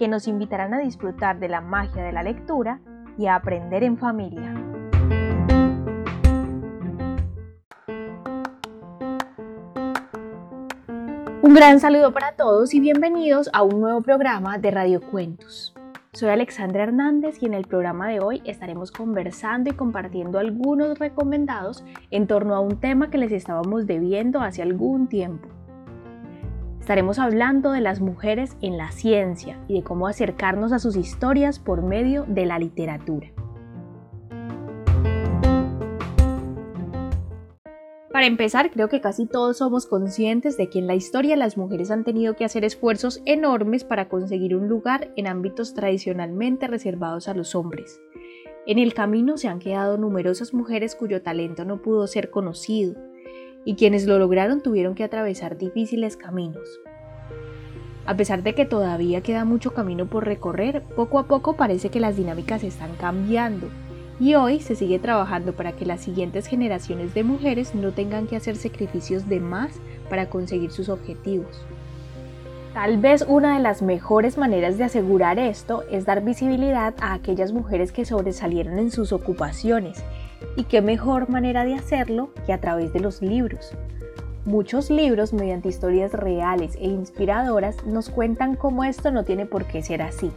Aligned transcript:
que 0.00 0.08
nos 0.08 0.26
invitarán 0.26 0.72
a 0.72 0.78
disfrutar 0.78 1.38
de 1.40 1.48
la 1.50 1.60
magia 1.60 2.02
de 2.02 2.10
la 2.10 2.22
lectura 2.22 2.80
y 3.18 3.26
a 3.26 3.34
aprender 3.34 3.84
en 3.84 3.98
familia. 3.98 4.54
Un 11.42 11.54
gran 11.54 11.80
saludo 11.80 12.14
para 12.14 12.32
todos 12.32 12.72
y 12.72 12.80
bienvenidos 12.80 13.50
a 13.52 13.62
un 13.62 13.78
nuevo 13.82 14.00
programa 14.00 14.56
de 14.56 14.70
Radio 14.70 15.02
Cuentos. 15.02 15.74
Soy 16.14 16.30
Alexandra 16.30 16.84
Hernández 16.84 17.42
y 17.42 17.46
en 17.46 17.52
el 17.52 17.66
programa 17.66 18.08
de 18.08 18.20
hoy 18.20 18.40
estaremos 18.46 18.92
conversando 18.92 19.68
y 19.68 19.74
compartiendo 19.74 20.38
algunos 20.38 20.98
recomendados 20.98 21.84
en 22.10 22.26
torno 22.26 22.54
a 22.54 22.60
un 22.60 22.80
tema 22.80 23.10
que 23.10 23.18
les 23.18 23.32
estábamos 23.32 23.86
debiendo 23.86 24.40
hace 24.40 24.62
algún 24.62 25.08
tiempo. 25.08 25.59
Estaremos 26.90 27.20
hablando 27.20 27.70
de 27.70 27.80
las 27.80 28.00
mujeres 28.00 28.56
en 28.60 28.76
la 28.76 28.90
ciencia 28.90 29.60
y 29.68 29.74
de 29.74 29.84
cómo 29.84 30.08
acercarnos 30.08 30.72
a 30.72 30.80
sus 30.80 30.96
historias 30.96 31.60
por 31.60 31.82
medio 31.84 32.24
de 32.26 32.46
la 32.46 32.58
literatura. 32.58 33.28
Para 38.12 38.26
empezar, 38.26 38.72
creo 38.72 38.88
que 38.88 39.00
casi 39.00 39.26
todos 39.26 39.58
somos 39.58 39.86
conscientes 39.86 40.56
de 40.56 40.68
que 40.68 40.80
en 40.80 40.88
la 40.88 40.96
historia 40.96 41.36
las 41.36 41.56
mujeres 41.56 41.92
han 41.92 42.02
tenido 42.02 42.34
que 42.34 42.44
hacer 42.44 42.64
esfuerzos 42.64 43.22
enormes 43.24 43.84
para 43.84 44.08
conseguir 44.08 44.56
un 44.56 44.66
lugar 44.66 45.12
en 45.14 45.28
ámbitos 45.28 45.74
tradicionalmente 45.74 46.66
reservados 46.66 47.28
a 47.28 47.34
los 47.34 47.54
hombres. 47.54 48.00
En 48.66 48.80
el 48.80 48.94
camino 48.94 49.36
se 49.36 49.46
han 49.46 49.60
quedado 49.60 49.96
numerosas 49.96 50.52
mujeres 50.52 50.96
cuyo 50.96 51.22
talento 51.22 51.64
no 51.64 51.82
pudo 51.82 52.08
ser 52.08 52.30
conocido, 52.30 52.96
y 53.64 53.74
quienes 53.74 54.06
lo 54.06 54.18
lograron 54.18 54.62
tuvieron 54.62 54.94
que 54.94 55.04
atravesar 55.04 55.58
difíciles 55.58 56.16
caminos. 56.16 56.80
A 58.06 58.14
pesar 58.16 58.42
de 58.42 58.54
que 58.54 58.64
todavía 58.64 59.20
queda 59.20 59.44
mucho 59.44 59.72
camino 59.72 60.06
por 60.06 60.24
recorrer, 60.24 60.82
poco 60.96 61.18
a 61.18 61.24
poco 61.24 61.56
parece 61.56 61.90
que 61.90 62.00
las 62.00 62.16
dinámicas 62.16 62.64
están 62.64 62.94
cambiando 62.96 63.68
y 64.20 64.34
hoy 64.34 64.60
se 64.60 64.76
sigue 64.76 64.98
trabajando 64.98 65.54
para 65.54 65.72
que 65.72 65.86
las 65.86 66.02
siguientes 66.02 66.46
generaciones 66.46 67.14
de 67.14 67.24
mujeres 67.24 67.74
no 67.74 67.92
tengan 67.92 68.26
que 68.26 68.36
hacer 68.36 68.56
sacrificios 68.56 69.28
de 69.28 69.40
más 69.40 69.80
para 70.10 70.28
conseguir 70.28 70.70
sus 70.70 70.90
objetivos. 70.90 71.64
Tal 72.74 72.98
vez 72.98 73.24
una 73.26 73.56
de 73.56 73.62
las 73.62 73.82
mejores 73.82 74.38
maneras 74.38 74.78
de 74.78 74.84
asegurar 74.84 75.38
esto 75.38 75.82
es 75.90 76.04
dar 76.04 76.22
visibilidad 76.22 76.94
a 77.00 77.14
aquellas 77.14 77.52
mujeres 77.52 77.90
que 77.90 78.04
sobresalieron 78.04 78.78
en 78.78 78.92
sus 78.92 79.12
ocupaciones. 79.12 80.04
Y 80.54 80.64
qué 80.64 80.80
mejor 80.80 81.28
manera 81.30 81.64
de 81.64 81.74
hacerlo 81.74 82.30
que 82.46 82.52
a 82.52 82.60
través 82.60 82.92
de 82.92 83.00
los 83.00 83.22
libros. 83.22 83.72
Muchos 84.44 84.90
libros, 84.90 85.32
mediante 85.32 85.68
historias 85.68 86.12
reales 86.12 86.74
e 86.76 86.86
inspiradoras, 86.86 87.84
nos 87.84 88.08
cuentan 88.08 88.56
cómo 88.56 88.84
esto 88.84 89.10
no 89.10 89.24
tiene 89.24 89.46
por 89.46 89.66
qué 89.66 89.82
ser 89.82 90.02
así 90.02 90.32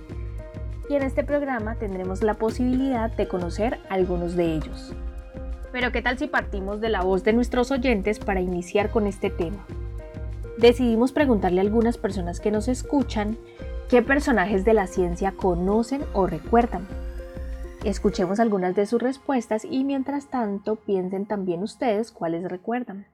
y 0.89 0.95
en 0.95 1.03
este 1.03 1.23
programa 1.23 1.75
tendremos 1.75 2.23
la 2.23 2.35
posibilidad 2.35 3.09
de 3.11 3.27
conocer 3.27 3.79
algunos 3.89 4.35
de 4.35 4.55
ellos. 4.55 4.93
Pero 5.71 5.91
¿qué 5.91 6.01
tal 6.01 6.17
si 6.17 6.27
partimos 6.27 6.81
de 6.81 6.89
la 6.89 7.01
voz 7.01 7.23
de 7.23 7.33
nuestros 7.33 7.71
oyentes 7.71 8.19
para 8.19 8.41
iniciar 8.41 8.91
con 8.91 9.07
este 9.07 9.29
tema? 9.29 9.65
Decidimos 10.57 11.11
preguntarle 11.11 11.61
a 11.61 11.63
algunas 11.63 11.97
personas 11.97 12.39
que 12.39 12.51
nos 12.51 12.67
escuchan 12.67 13.37
qué 13.89 14.01
personajes 14.01 14.65
de 14.65 14.73
la 14.73 14.87
ciencia 14.87 15.31
conocen 15.31 16.03
o 16.13 16.27
recuerdan. 16.27 16.87
Escuchemos 17.83 18.39
algunas 18.39 18.75
de 18.75 18.85
sus 18.85 19.01
respuestas 19.01 19.65
y 19.65 19.83
mientras 19.83 20.27
tanto 20.27 20.75
piensen 20.75 21.25
también 21.25 21.63
ustedes 21.63 22.11
cuáles 22.11 22.43
recuerdan. 22.43 23.07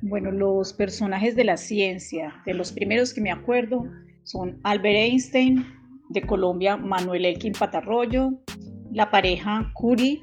Bueno, 0.00 0.30
los 0.30 0.72
personajes 0.72 1.34
de 1.34 1.44
la 1.44 1.56
ciencia, 1.56 2.34
de 2.46 2.54
los 2.54 2.72
primeros 2.72 3.12
que 3.12 3.20
me 3.20 3.32
acuerdo, 3.32 3.84
son 4.22 4.60
Albert 4.62 4.96
Einstein, 4.96 5.66
de 6.10 6.22
Colombia 6.22 6.76
Manuel 6.76 7.24
Elkin 7.24 7.52
Patarroyo, 7.52 8.30
la 8.92 9.10
pareja 9.10 9.70
Curie 9.74 10.20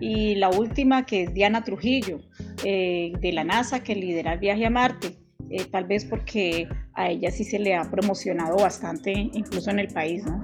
y 0.00 0.36
la 0.36 0.50
última 0.50 1.04
que 1.04 1.24
es 1.24 1.34
Diana 1.34 1.64
Trujillo, 1.64 2.20
eh, 2.64 3.12
de 3.20 3.32
la 3.32 3.44
NASA, 3.44 3.82
que 3.82 3.94
lidera 3.94 4.34
el 4.34 4.38
viaje 4.38 4.66
a 4.66 4.70
Marte. 4.70 5.16
Eh, 5.50 5.64
tal 5.70 5.84
vez 5.84 6.04
porque 6.04 6.68
a 6.94 7.10
ella 7.10 7.30
sí 7.30 7.44
se 7.44 7.58
le 7.58 7.74
ha 7.74 7.90
promocionado 7.90 8.56
bastante, 8.56 9.12
incluso 9.12 9.70
en 9.70 9.80
el 9.80 9.88
país, 9.88 10.24
¿no? 10.24 10.42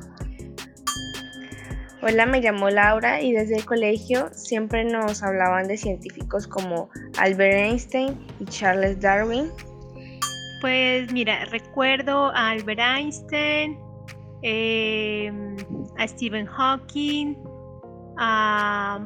Hola, 2.00 2.26
me 2.26 2.40
llamo 2.40 2.70
Laura 2.70 3.20
y 3.20 3.32
desde 3.32 3.56
el 3.56 3.64
colegio 3.64 4.30
siempre 4.32 4.84
nos 4.84 5.20
hablaban 5.20 5.66
de 5.66 5.76
científicos 5.76 6.46
como 6.46 6.88
Albert 7.18 7.56
Einstein 7.56 8.16
y 8.38 8.44
Charles 8.44 9.00
Darwin. 9.00 9.50
Pues 10.60 11.12
mira, 11.12 11.44
recuerdo 11.46 12.26
a 12.36 12.50
Albert 12.50 12.78
Einstein, 12.78 13.76
em, 14.42 15.56
a 15.98 16.06
Stephen 16.06 16.46
Hawking, 16.46 17.34
a 18.16 19.04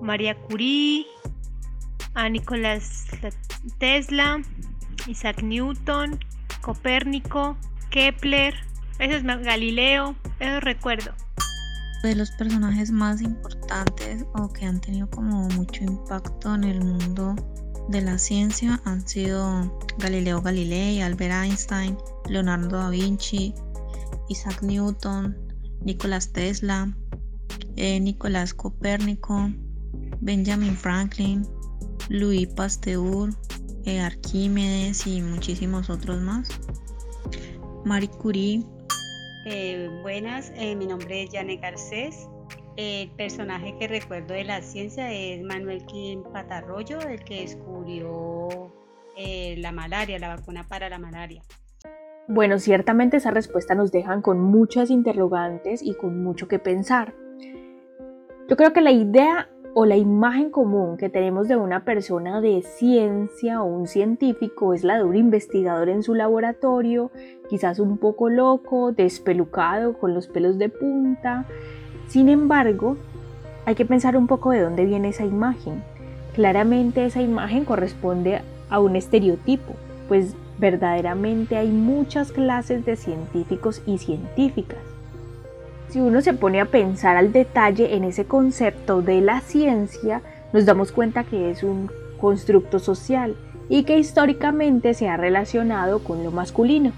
María 0.00 0.34
Curie, 0.48 1.06
a 2.14 2.26
Nicolás 2.30 3.06
Tesla, 3.78 4.40
Isaac 5.06 5.42
Newton, 5.42 6.18
Copérnico, 6.62 7.58
Kepler, 7.90 8.54
ese 8.98 9.16
es 9.16 9.24
Galileo, 9.24 10.14
eso 10.38 10.60
recuerdo. 10.60 11.12
De 12.02 12.14
los 12.14 12.30
personajes 12.30 12.90
más 12.90 13.20
importantes 13.20 14.24
o 14.34 14.48
que 14.52 14.64
han 14.64 14.80
tenido 14.80 15.10
como 15.10 15.48
mucho 15.48 15.84
impacto 15.84 16.54
en 16.54 16.64
el 16.64 16.82
mundo 16.82 17.36
de 17.90 18.00
la 18.00 18.18
ciencia 18.18 18.80
han 18.84 19.06
sido 19.06 19.78
Galileo 19.98 20.40
Galilei, 20.40 21.02
Albert 21.02 21.44
Einstein, 21.44 21.98
Leonardo 22.26 22.78
da 22.78 22.88
Vinci, 22.88 23.52
Isaac 24.28 24.62
Newton, 24.62 25.36
Nicolás 25.84 26.32
Tesla, 26.32 26.94
eh, 27.76 28.00
Nicolás 28.00 28.54
Copérnico, 28.54 29.50
Benjamin 30.20 30.76
Franklin, 30.76 31.46
Louis 32.08 32.46
Pasteur, 32.46 33.30
eh, 33.84 34.00
Arquímedes 34.00 35.06
y 35.06 35.20
muchísimos 35.20 35.90
otros 35.90 36.20
más. 36.22 36.48
Marie 37.84 38.08
Curie. 38.08 38.64
Eh, 39.46 39.88
buenas, 40.02 40.52
mi 40.76 40.86
nombre 40.86 41.22
es 41.22 41.30
Jane 41.32 41.56
Garcés. 41.56 42.28
El 42.76 43.10
personaje 43.12 43.74
que 43.78 43.88
recuerdo 43.88 44.34
de 44.34 44.44
la 44.44 44.60
ciencia 44.60 45.12
es 45.12 45.42
Manuel 45.42 45.84
Kim 45.86 46.22
Patarroyo, 46.24 47.00
el 47.00 47.24
que 47.24 47.42
descubrió 47.42 48.72
eh, 49.16 49.56
la 49.58 49.72
malaria, 49.72 50.18
la 50.18 50.28
vacuna 50.28 50.66
para 50.68 50.88
la 50.88 50.98
malaria. 50.98 51.42
Bueno, 52.28 52.58
ciertamente 52.58 53.16
esa 53.16 53.30
respuesta 53.30 53.74
nos 53.74 53.90
dejan 53.90 54.22
con 54.22 54.40
muchas 54.40 54.90
interrogantes 54.90 55.82
y 55.82 55.94
con 55.94 56.22
mucho 56.22 56.46
que 56.46 56.58
pensar. 56.58 57.14
Yo 58.48 58.56
creo 58.56 58.72
que 58.72 58.82
la 58.82 58.92
idea 58.92 59.48
o 59.74 59.86
la 59.86 59.96
imagen 59.96 60.50
común 60.50 60.96
que 60.96 61.08
tenemos 61.08 61.48
de 61.48 61.56
una 61.56 61.84
persona 61.84 62.40
de 62.40 62.62
ciencia 62.62 63.62
o 63.62 63.66
un 63.66 63.86
científico 63.86 64.74
es 64.74 64.84
la 64.84 64.96
de 64.96 65.04
un 65.04 65.16
investigador 65.16 65.88
en 65.88 66.02
su 66.02 66.14
laboratorio, 66.14 67.10
quizás 67.48 67.78
un 67.78 67.98
poco 67.98 68.28
loco, 68.28 68.92
despelucado, 68.92 69.94
con 69.94 70.14
los 70.14 70.26
pelos 70.28 70.58
de 70.58 70.68
punta, 70.68 71.46
sin 72.08 72.28
embargo, 72.28 72.96
hay 73.66 73.76
que 73.76 73.84
pensar 73.84 74.16
un 74.16 74.26
poco 74.26 74.50
de 74.50 74.60
dónde 74.60 74.84
viene 74.84 75.10
esa 75.10 75.24
imagen. 75.24 75.84
Claramente 76.34 77.04
esa 77.04 77.22
imagen 77.22 77.64
corresponde 77.64 78.42
a 78.68 78.80
un 78.80 78.96
estereotipo, 78.96 79.74
pues 80.08 80.34
verdaderamente 80.58 81.56
hay 81.56 81.68
muchas 81.68 82.32
clases 82.32 82.84
de 82.84 82.96
científicos 82.96 83.82
y 83.86 83.98
científicas. 83.98 84.89
Si 85.90 86.00
uno 86.00 86.20
se 86.20 86.34
pone 86.34 86.60
a 86.60 86.66
pensar 86.66 87.16
al 87.16 87.32
detalle 87.32 87.96
en 87.96 88.04
ese 88.04 88.24
concepto 88.24 89.02
de 89.02 89.20
la 89.20 89.40
ciencia, 89.40 90.22
nos 90.52 90.64
damos 90.64 90.92
cuenta 90.92 91.24
que 91.24 91.50
es 91.50 91.64
un 91.64 91.90
constructo 92.20 92.78
social 92.78 93.34
y 93.68 93.82
que 93.82 93.98
históricamente 93.98 94.94
se 94.94 95.08
ha 95.08 95.16
relacionado 95.16 95.98
con 96.04 96.22
lo 96.22 96.30
masculino. 96.30 96.92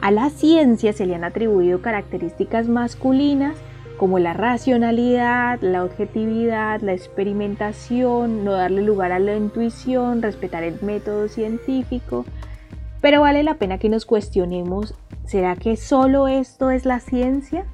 A 0.00 0.10
la 0.10 0.30
ciencia 0.30 0.92
se 0.92 1.06
le 1.06 1.14
han 1.14 1.22
atribuido 1.22 1.80
características 1.82 2.66
masculinas 2.66 3.56
como 3.96 4.18
la 4.18 4.32
racionalidad, 4.32 5.60
la 5.60 5.84
objetividad, 5.84 6.80
la 6.80 6.94
experimentación, 6.94 8.44
no 8.44 8.52
darle 8.52 8.82
lugar 8.82 9.12
a 9.12 9.20
la 9.20 9.36
intuición, 9.36 10.20
respetar 10.20 10.64
el 10.64 10.82
método 10.82 11.28
científico, 11.28 12.24
pero 13.00 13.20
vale 13.20 13.44
la 13.44 13.54
pena 13.54 13.78
que 13.78 13.88
nos 13.88 14.04
cuestionemos 14.04 14.94
¿será 15.26 15.54
que 15.54 15.76
solo 15.76 16.26
esto 16.26 16.70
es 16.72 16.84
la 16.84 16.98
ciencia? 16.98 17.64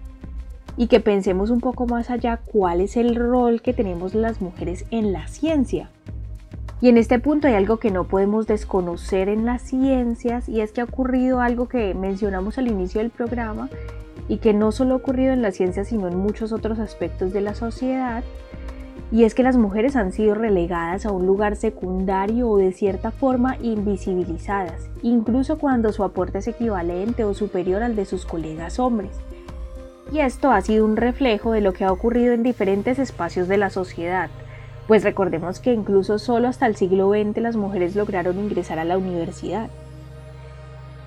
Y 0.77 0.87
que 0.87 1.01
pensemos 1.01 1.51
un 1.51 1.61
poco 1.61 1.87
más 1.87 2.11
allá 2.11 2.39
cuál 2.39 2.81
es 2.81 2.97
el 2.97 3.15
rol 3.15 3.63
que 3.63 3.73
tenemos 3.73 4.15
las 4.15 4.41
mujeres 4.41 4.85
en 4.91 5.13
la 5.13 5.29
ciencia. 5.29 5.91
Y 6.81 6.89
en 6.89 6.99
este 6.99 7.19
punto 7.19 7.47
hay 7.47 7.55
algo 7.55 7.77
que 7.77 7.91
no 7.91 8.05
podemos 8.05 8.47
desconocer 8.47 9.29
en 9.29 9.45
las 9.45 9.63
ciencias 9.63 10.49
y 10.49 10.61
es 10.63 10.73
que 10.73 10.81
ha 10.81 10.85
ocurrido 10.85 11.41
algo 11.41 11.69
que 11.69 11.95
mencionamos 11.95 12.59
al 12.59 12.67
inicio 12.67 13.01
del 13.01 13.11
programa 13.11 13.71
y 14.29 14.39
que 14.39 14.53
no 14.53 14.73
solo 14.73 14.95
ha 14.95 14.97
ocurrido 14.97 15.33
en 15.33 15.43
la 15.43 15.53
ciencia 15.53 15.85
sino 15.85 16.09
en 16.09 16.19
muchos 16.19 16.53
otros 16.53 16.81
aspectos 16.81 17.33
de 17.33 17.41
la 17.41 17.55
sociedad 17.55 18.25
y 19.13 19.25
es 19.25 19.35
que 19.35 19.43
las 19.43 19.59
mujeres 19.59 19.95
han 19.95 20.11
sido 20.11 20.35
relegadas 20.35 21.05
a 21.05 21.13
un 21.13 21.27
lugar 21.27 21.55
secundario 21.57 22.49
o 22.49 22.57
de 22.57 22.73
cierta 22.73 23.11
forma 23.11 23.59
invisibilizadas, 23.61 24.89
incluso 25.03 25.59
cuando 25.59 25.93
su 25.93 26.03
aporte 26.03 26.39
es 26.39 26.49
equivalente 26.49 27.23
o 27.25 27.35
superior 27.35 27.83
al 27.83 27.95
de 27.95 28.07
sus 28.07 28.25
colegas 28.25 28.79
hombres. 28.79 29.21
Y 30.13 30.21
esto 30.21 30.51
ha 30.51 30.61
sido 30.61 30.85
un 30.85 30.97
reflejo 30.97 31.53
de 31.53 31.63
lo 31.63 31.73
que 31.73 31.85
ha 31.85 31.93
ocurrido 31.93 32.35
en 32.35 32.43
diferentes 32.43 32.99
espacios 32.99 33.49
de 33.49 33.57
la 33.57 33.71
sociedad, 33.71 34.29
pues 34.87 35.05
recordemos 35.05 35.59
que 35.59 35.73
incluso 35.73 36.19
solo 36.19 36.49
hasta 36.49 36.67
el 36.67 36.77
siglo 36.77 37.11
XX 37.11 37.39
las 37.39 37.57
mujeres 37.57 37.97
lograron 37.97 38.39
ingresar 38.39 38.79
a 38.79 38.85
la 38.85 38.99
universidad. 38.99 39.71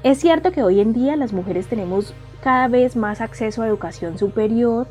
Es 0.02 0.18
cierto 0.19 0.52
que 0.52 0.63
hoy 0.63 0.80
en 0.80 0.94
día 0.94 1.16
las 1.18 1.34
mujeres 1.34 1.68
tenemos 1.68 2.16
cada 2.42 2.68
vez 2.68 2.96
más 2.96 3.22
acceso 3.22 3.62
a 3.62 3.68
educación 3.68 4.18
superior, 4.18 4.88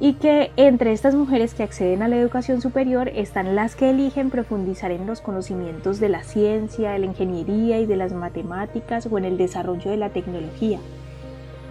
y 0.00 0.14
que 0.14 0.50
entre 0.56 0.92
estas 0.92 1.14
mujeres 1.14 1.54
que 1.54 1.62
acceden 1.62 2.02
a 2.02 2.08
la 2.08 2.16
educación 2.16 2.60
superior 2.60 3.08
están 3.08 3.54
las 3.54 3.76
que 3.76 3.90
eligen 3.90 4.30
profundizar 4.30 4.90
en 4.90 5.06
los 5.06 5.20
conocimientos 5.20 6.00
de 6.00 6.08
la 6.08 6.24
ciencia, 6.24 6.90
de 6.90 6.98
la 6.98 7.06
ingeniería 7.06 7.78
y 7.78 7.86
de 7.86 7.96
las 7.96 8.12
matemáticas 8.12 9.06
o 9.08 9.16
en 9.18 9.24
el 9.24 9.36
desarrollo 9.36 9.92
de 9.92 9.96
la 9.96 10.10
tecnología. 10.10 10.80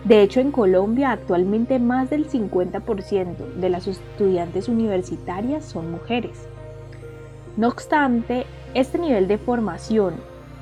De 0.05 0.21
hecho, 0.21 0.41
en 0.41 0.51
Colombia 0.51 1.11
actualmente 1.11 1.79
más 1.79 2.09
del 2.09 2.29
50% 2.29 3.53
de 3.55 3.69
las 3.69 3.88
estudiantes 3.88 4.67
universitarias 4.67 5.63
son 5.63 5.91
mujeres. 5.91 6.47
No 7.55 7.69
obstante, 7.69 8.45
este 8.73 8.97
nivel 8.97 9.27
de 9.27 9.38
formación 9.38 10.15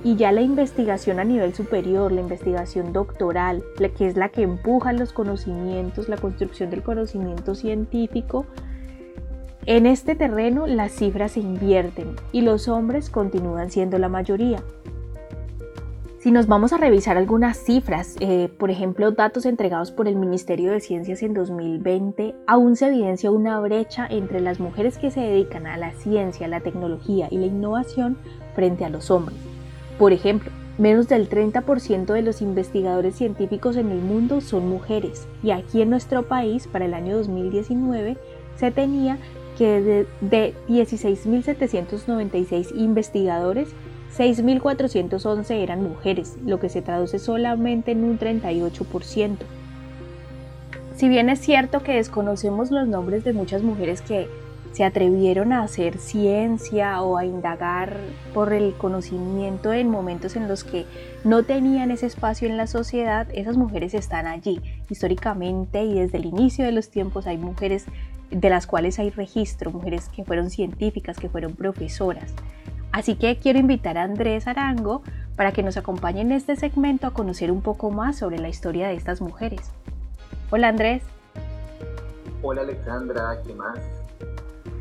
y 0.03 0.15
ya 0.15 0.31
la 0.31 0.41
investigación 0.41 1.19
a 1.19 1.23
nivel 1.23 1.55
superior, 1.55 2.11
la 2.11 2.21
investigación 2.21 2.93
doctoral, 2.93 3.63
que 3.97 4.07
es 4.07 4.15
la 4.15 4.29
que 4.29 4.43
empuja 4.43 4.93
los 4.93 5.13
conocimientos, 5.13 6.09
la 6.09 6.17
construcción 6.17 6.69
del 6.69 6.83
conocimiento 6.83 7.55
científico, 7.55 8.45
en 9.67 9.85
este 9.85 10.15
terreno 10.15 10.65
las 10.65 10.91
cifras 10.91 11.33
se 11.33 11.39
invierten 11.39 12.15
y 12.31 12.41
los 12.41 12.67
hombres 12.67 13.11
continúan 13.11 13.69
siendo 13.69 13.99
la 13.99 14.09
mayoría. 14.09 14.63
Si 16.21 16.29
nos 16.29 16.45
vamos 16.45 16.71
a 16.71 16.77
revisar 16.77 17.17
algunas 17.17 17.57
cifras, 17.57 18.15
eh, 18.19 18.47
por 18.59 18.69
ejemplo 18.69 19.09
datos 19.09 19.47
entregados 19.47 19.89
por 19.89 20.07
el 20.07 20.17
Ministerio 20.17 20.71
de 20.71 20.79
Ciencias 20.79 21.23
en 21.23 21.33
2020, 21.33 22.35
aún 22.45 22.75
se 22.75 22.89
evidencia 22.89 23.31
una 23.31 23.59
brecha 23.59 24.05
entre 24.07 24.39
las 24.39 24.59
mujeres 24.59 24.99
que 24.99 25.09
se 25.09 25.19
dedican 25.19 25.65
a 25.65 25.77
la 25.77 25.93
ciencia, 25.93 26.47
la 26.47 26.59
tecnología 26.59 27.27
y 27.31 27.39
la 27.39 27.47
innovación 27.47 28.19
frente 28.53 28.85
a 28.85 28.89
los 28.89 29.09
hombres. 29.09 29.39
Por 29.97 30.13
ejemplo, 30.13 30.51
menos 30.77 31.07
del 31.07 31.27
30% 31.27 32.13
de 32.13 32.21
los 32.21 32.43
investigadores 32.43 33.15
científicos 33.15 33.75
en 33.75 33.89
el 33.89 34.01
mundo 34.01 34.41
son 34.41 34.69
mujeres 34.69 35.27
y 35.41 35.49
aquí 35.49 35.81
en 35.81 35.89
nuestro 35.89 36.27
país 36.27 36.67
para 36.67 36.85
el 36.85 36.93
año 36.93 37.17
2019 37.17 38.19
se 38.57 38.69
tenía 38.69 39.17
que 39.57 40.05
de, 40.21 40.53
16.796 40.67 42.75
investigadores, 42.75 43.69
6.411 44.17 45.51
eran 45.51 45.83
mujeres, 45.83 46.37
lo 46.45 46.59
que 46.59 46.69
se 46.69 46.81
traduce 46.81 47.19
solamente 47.19 47.91
en 47.91 48.03
un 48.03 48.19
38%. 48.19 49.37
Si 50.95 51.09
bien 51.09 51.29
es 51.29 51.39
cierto 51.39 51.81
que 51.81 51.93
desconocemos 51.93 52.71
los 52.71 52.87
nombres 52.87 53.23
de 53.23 53.33
muchas 53.33 53.63
mujeres 53.63 54.01
que 54.01 54.27
se 54.73 54.83
atrevieron 54.83 55.51
a 55.51 55.63
hacer 55.63 55.97
ciencia 55.97 57.01
o 57.01 57.17
a 57.17 57.25
indagar 57.25 57.97
por 58.33 58.53
el 58.53 58.73
conocimiento 58.73 59.73
en 59.73 59.89
momentos 59.89 60.35
en 60.35 60.47
los 60.47 60.63
que 60.63 60.85
no 61.23 61.43
tenían 61.43 61.91
ese 61.91 62.05
espacio 62.05 62.47
en 62.47 62.57
la 62.57 62.67
sociedad, 62.67 63.27
esas 63.33 63.57
mujeres 63.57 63.93
están 63.93 64.27
allí. 64.27 64.61
Históricamente 64.89 65.83
y 65.83 65.99
desde 65.99 66.17
el 66.17 66.25
inicio 66.25 66.65
de 66.65 66.71
los 66.71 66.89
tiempos 66.89 67.27
hay 67.27 67.37
mujeres 67.37 67.85
de 68.29 68.49
las 68.49 68.65
cuales 68.65 68.97
hay 68.99 69.09
registro, 69.09 69.71
mujeres 69.71 70.07
que 70.07 70.23
fueron 70.23 70.49
científicas, 70.49 71.17
que 71.17 71.29
fueron 71.29 71.53
profesoras. 71.53 72.33
Así 72.91 73.15
que 73.15 73.37
quiero 73.37 73.59
invitar 73.59 73.97
a 73.97 74.03
Andrés 74.03 74.47
Arango 74.47 75.01
para 75.35 75.51
que 75.53 75.63
nos 75.63 75.77
acompañe 75.77 76.21
en 76.21 76.31
este 76.31 76.55
segmento 76.55 77.07
a 77.07 77.13
conocer 77.13 77.51
un 77.51 77.61
poco 77.61 77.89
más 77.89 78.17
sobre 78.17 78.37
la 78.37 78.49
historia 78.49 78.87
de 78.87 78.95
estas 78.95 79.21
mujeres. 79.21 79.71
Hola 80.49 80.67
Andrés. 80.67 81.03
Hola 82.41 82.61
Alexandra, 82.61 83.41
¿qué 83.45 83.53
más? 83.53 83.79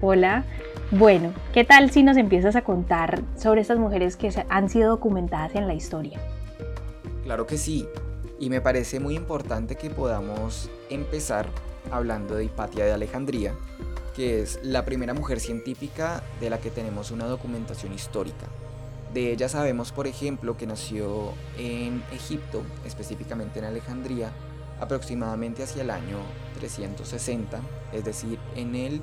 Hola. 0.00 0.44
Bueno, 0.90 1.32
¿qué 1.52 1.62
tal 1.62 1.90
si 1.92 2.02
nos 2.02 2.16
empiezas 2.16 2.56
a 2.56 2.62
contar 2.62 3.22
sobre 3.36 3.60
estas 3.60 3.78
mujeres 3.78 4.16
que 4.16 4.32
han 4.48 4.68
sido 4.68 4.90
documentadas 4.90 5.54
en 5.54 5.68
la 5.68 5.74
historia? 5.74 6.18
Claro 7.22 7.46
que 7.46 7.58
sí, 7.58 7.86
y 8.40 8.50
me 8.50 8.60
parece 8.60 8.98
muy 8.98 9.14
importante 9.14 9.76
que 9.76 9.88
podamos 9.88 10.68
empezar 10.88 11.46
hablando 11.92 12.34
de 12.34 12.44
Hipatia 12.46 12.84
de 12.86 12.92
Alejandría, 12.92 13.54
que 14.20 14.42
es 14.42 14.60
la 14.62 14.84
primera 14.84 15.14
mujer 15.14 15.40
científica 15.40 16.22
de 16.40 16.50
la 16.50 16.60
que 16.60 16.70
tenemos 16.70 17.10
una 17.10 17.24
documentación 17.24 17.94
histórica. 17.94 18.48
De 19.14 19.32
ella 19.32 19.48
sabemos, 19.48 19.92
por 19.92 20.06
ejemplo, 20.06 20.58
que 20.58 20.66
nació 20.66 21.32
en 21.56 22.02
Egipto, 22.12 22.60
específicamente 22.84 23.60
en 23.60 23.64
Alejandría, 23.64 24.30
aproximadamente 24.78 25.62
hacia 25.62 25.80
el 25.80 25.88
año 25.88 26.18
360, 26.58 27.62
es 27.94 28.04
decir, 28.04 28.38
en 28.56 28.74
el 28.74 29.00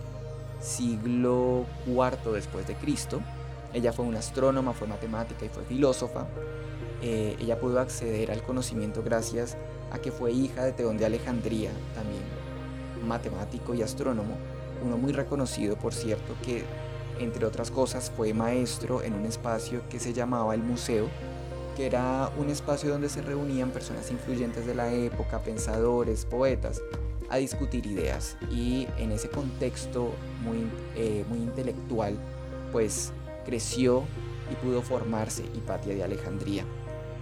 siglo 0.61 1.65
IV 1.87 2.33
después 2.33 2.67
de 2.67 2.75
Cristo. 2.75 3.19
Ella 3.73 3.93
fue 3.93 4.05
una 4.05 4.19
astrónoma, 4.19 4.73
fue 4.73 4.87
matemática 4.87 5.45
y 5.45 5.49
fue 5.49 5.63
filósofa. 5.63 6.27
Eh, 7.01 7.35
ella 7.39 7.59
pudo 7.59 7.79
acceder 7.79 8.29
al 8.29 8.43
conocimiento 8.43 9.01
gracias 9.01 9.57
a 9.91 9.97
que 9.97 10.11
fue 10.11 10.31
hija 10.31 10.63
de 10.63 10.73
Teón 10.73 10.99
de 10.99 11.07
Alejandría, 11.07 11.71
también 11.95 12.21
matemático 13.03 13.73
y 13.73 13.81
astrónomo, 13.81 14.35
uno 14.83 14.97
muy 14.97 15.11
reconocido 15.11 15.75
por 15.75 15.93
cierto 15.93 16.35
que 16.43 16.63
entre 17.19 17.45
otras 17.45 17.71
cosas 17.71 18.11
fue 18.15 18.33
maestro 18.33 19.01
en 19.01 19.13
un 19.13 19.25
espacio 19.25 19.81
que 19.89 19.99
se 19.99 20.13
llamaba 20.13 20.53
el 20.53 20.61
Museo, 20.61 21.07
que 21.75 21.85
era 21.85 22.31
un 22.37 22.49
espacio 22.49 22.89
donde 22.89 23.09
se 23.09 23.21
reunían 23.21 23.71
personas 23.71 24.11
influyentes 24.11 24.65
de 24.65 24.75
la 24.75 24.93
época, 24.93 25.39
pensadores, 25.39 26.25
poetas, 26.25 26.81
a 27.29 27.37
discutir 27.37 27.85
ideas 27.85 28.37
y 28.51 28.87
en 28.97 29.11
ese 29.11 29.29
contexto 29.29 30.13
muy, 30.43 30.67
eh, 30.95 31.25
muy 31.27 31.39
intelectual 31.39 32.17
pues 32.71 33.11
creció 33.45 34.03
y 34.51 34.55
pudo 34.55 34.81
formarse 34.81 35.43
Hipatia 35.55 35.93
de 35.93 36.03
Alejandría. 36.03 36.63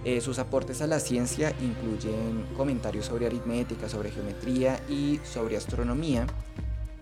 Eh, 0.04 0.20
sus 0.20 0.38
aportes 0.38 0.82
a 0.82 0.86
la 0.86 1.00
ciencia 1.00 1.52
incluyen 1.60 2.46
comentarios 2.56 3.06
sobre 3.06 3.26
aritmética, 3.26 3.88
sobre 3.88 4.12
geometría 4.12 4.80
y 4.88 5.18
sobre 5.24 5.56
astronomía. 5.56 6.26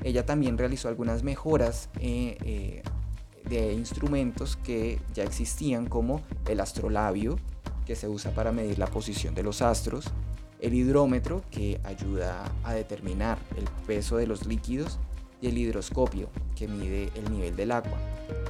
Ella 0.05 0.25
también 0.25 0.57
realizó 0.59 0.89
algunas 0.89 1.25
mejoras 1.25 1.89
eh, 1.99 2.83
de 3.49 3.73
instrumentos 3.73 4.57
que 4.57 5.01
ya 5.15 5.25
existían 5.25 5.87
como 5.87 6.21
el 6.47 6.61
astrolabio, 6.61 7.39
que 7.87 7.97
se 7.97 8.07
usa 8.09 8.31
para 8.31 8.53
medir 8.53 8.79
la 8.79 8.87
posición 8.87 9.35
de 9.35 9.43
los 9.43 9.63
astros, 9.63 10.13
el 10.61 10.75
hidrómetro 10.75 11.43
que 11.51 11.81
ayuda 11.85 12.51
a 12.63 12.75
determinar 12.75 13.39
el 13.57 13.65
peso 13.87 14.17
de 14.17 14.27
los 14.27 14.47
líquidos 14.47 14.99
y 15.41 15.49
el 15.49 15.59
hidroscopio 15.59 16.29
que 16.57 16.69
mide 16.69 17.11
el 17.15 17.31
nivel 17.31 17.57
del 17.57 17.73
agua. 17.73 17.99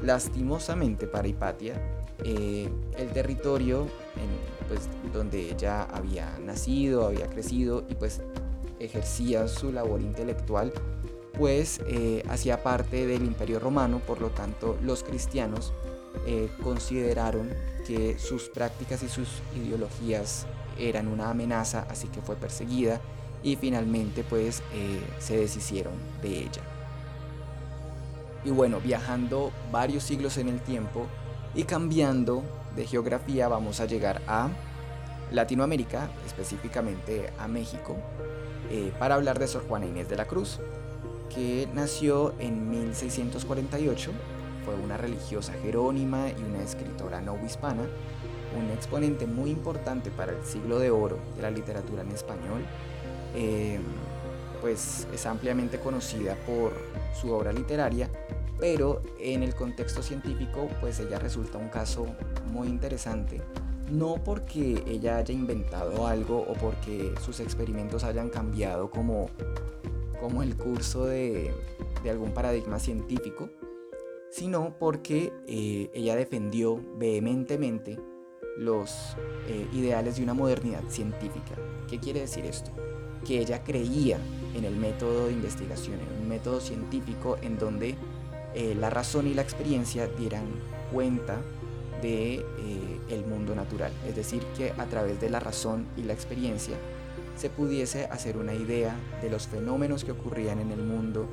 Lastimosamente 0.03 1.07
para 1.07 1.27
Hipatia, 1.27 1.75
eh, 2.23 2.69
el 2.97 3.09
territorio 3.11 3.83
en, 4.17 4.69
pues, 4.69 4.89
donde 5.13 5.51
ella 5.51 5.83
había 5.85 6.39
nacido, 6.39 7.07
había 7.07 7.29
crecido 7.29 7.85
y 7.89 7.95
pues 7.95 8.23
ejercía 8.79 9.49
su 9.49 9.73
labor 9.73 10.01
intelectual, 10.01 10.73
pues 11.37 11.81
eh, 11.87 12.23
hacía 12.29 12.63
parte 12.63 13.07
del 13.07 13.25
imperio 13.25 13.59
romano, 13.59 14.01
por 14.07 14.21
lo 14.21 14.31
tanto 14.31 14.79
los 14.83 15.03
cristianos 15.03 15.73
eh, 16.27 16.49
consideraron 16.63 17.53
que 17.87 18.19
sus 18.19 18.49
prácticas 18.49 19.03
y 19.03 19.09
sus 19.09 19.29
ideologías 19.57 20.47
eran 20.79 21.09
una 21.09 21.31
amenaza, 21.31 21.87
así 21.91 22.09
que 22.09 22.21
fue 22.21 22.37
perseguida 22.37 23.01
y 23.43 23.57
finalmente 23.57 24.25
pues 24.25 24.63
eh, 24.73 25.01
se 25.19 25.37
deshicieron 25.37 25.95
de 26.23 26.39
ella. 26.41 26.63
Y 28.45 28.51
bueno, 28.51 28.81
viajando 28.81 29.53
varios 29.73 30.05
siglos 30.05 30.37
en 30.39 30.49
el 30.49 30.61
tiempo 30.61 31.07
y 31.55 31.65
cambiando 31.65 32.43
de 32.77 32.87
geografía 32.87 33.49
vamos 33.49 33.81
a 33.81 33.87
llegar 33.87 34.23
a 34.27 34.51
Latinoamérica, 35.31 36.11
específicamente 36.27 37.33
a 37.39 37.49
México, 37.49 37.97
para 38.99 39.15
hablar 39.15 39.39
de 39.39 39.47
Sor 39.47 39.67
Juana 39.67 39.87
Inés 39.87 40.09
de 40.09 40.17
la 40.17 40.27
Cruz, 40.27 40.59
que 41.33 41.69
nació 41.75 42.35
en 42.39 42.71
1648, 42.71 44.11
fue 44.65 44.75
una 44.75 44.97
religiosa 44.97 45.53
jerónima 45.63 46.29
y 46.31 46.43
una 46.43 46.63
escritora 46.63 47.21
no 47.21 47.39
hispana 47.45 47.83
un 48.57 48.71
exponente 48.71 49.27
muy 49.27 49.51
importante 49.51 50.11
para 50.11 50.33
el 50.33 50.45
siglo 50.45 50.79
de 50.79 50.91
oro 50.91 51.19
de 51.37 51.43
la 51.43 51.51
literatura 51.51 52.03
en 52.03 52.11
español. 52.11 52.65
Eh, 53.35 53.81
pues 54.61 55.07
es 55.13 55.27
ampliamente 55.27 55.79
conocida 55.79 56.37
por 56.47 56.73
su 57.21 57.31
obra 57.33 57.53
literaria, 57.53 58.09
pero 58.59 59.03
en 59.19 59.43
el 59.43 59.55
contexto 59.55 60.03
científico 60.03 60.69
pues 60.81 61.01
ella 61.01 61.19
resulta 61.19 61.59
un 61.59 61.69
caso 61.69 62.07
muy 62.51 62.69
interesante, 62.69 63.43
no 63.91 64.15
porque 64.25 64.83
ella 64.87 65.19
haya 65.19 65.35
inventado 65.35 66.07
algo 66.07 66.39
o 66.39 66.55
porque 66.55 67.13
sus 67.23 67.41
experimentos 67.41 68.05
hayan 68.05 68.31
cambiado 68.31 68.91
como, 68.91 69.29
como 70.25 70.43
el 70.43 70.57
curso 70.57 71.05
de, 71.05 71.53
algún 72.09 72.33
paradigma 72.33 72.79
científico, 72.79 73.51
sino 74.31 74.75
porque 74.79 75.35
eh, 75.47 75.91
ella 75.93 76.17
defendió 76.17 76.81
vehementemente 76.97 77.99
los 78.57 78.91
eh, 79.49 79.69
ideales 79.75 80.17
de 80.17 80.23
una 80.23 80.33
modernidad 80.33 80.83
científica. 80.89 81.57
¿Qué 81.91 82.01
quiere 82.01 82.21
decir 82.21 82.47
esto? 82.47 82.71
Que 83.27 83.39
ella 83.39 83.65
creía 83.65 84.19
en 84.57 84.65
el 84.65 84.75
método 84.77 85.27
de 85.27 85.33
investigación, 85.35 86.01
en 86.01 86.23
un 86.23 86.29
método 86.31 86.59
científico 86.59 87.37
en 87.43 87.59
donde 87.59 87.95
eh, 88.55 88.75
la 88.75 88.89
razón 88.89 89.27
y 89.27 89.35
la 89.35 89.43
experiencia 89.43 90.07
dieran 90.07 90.47
cuenta 90.91 91.43
de 92.01 92.37
eh, 92.37 93.01
el 93.11 93.27
mundo 93.27 93.55
natural, 93.55 93.93
es 94.09 94.17
decir, 94.17 94.43
que 94.57 94.73
a 94.73 94.87
través 94.87 95.21
de 95.21 95.29
la 95.29 95.41
razón 95.41 95.87
y 95.99 96.03
la 96.03 96.15
experiencia 96.15 96.77
se 97.37 97.51
pudiese 97.51 98.07
hacer 98.07 98.37
una 98.37 98.55
idea 98.55 98.97
de 99.23 99.31
los 99.31 99.47
fenómenos 99.47 100.05
que 100.05 100.13
ocurrían 100.13 100.61
en 100.61 100.71
el 100.71 100.83
mundo, 100.83 101.29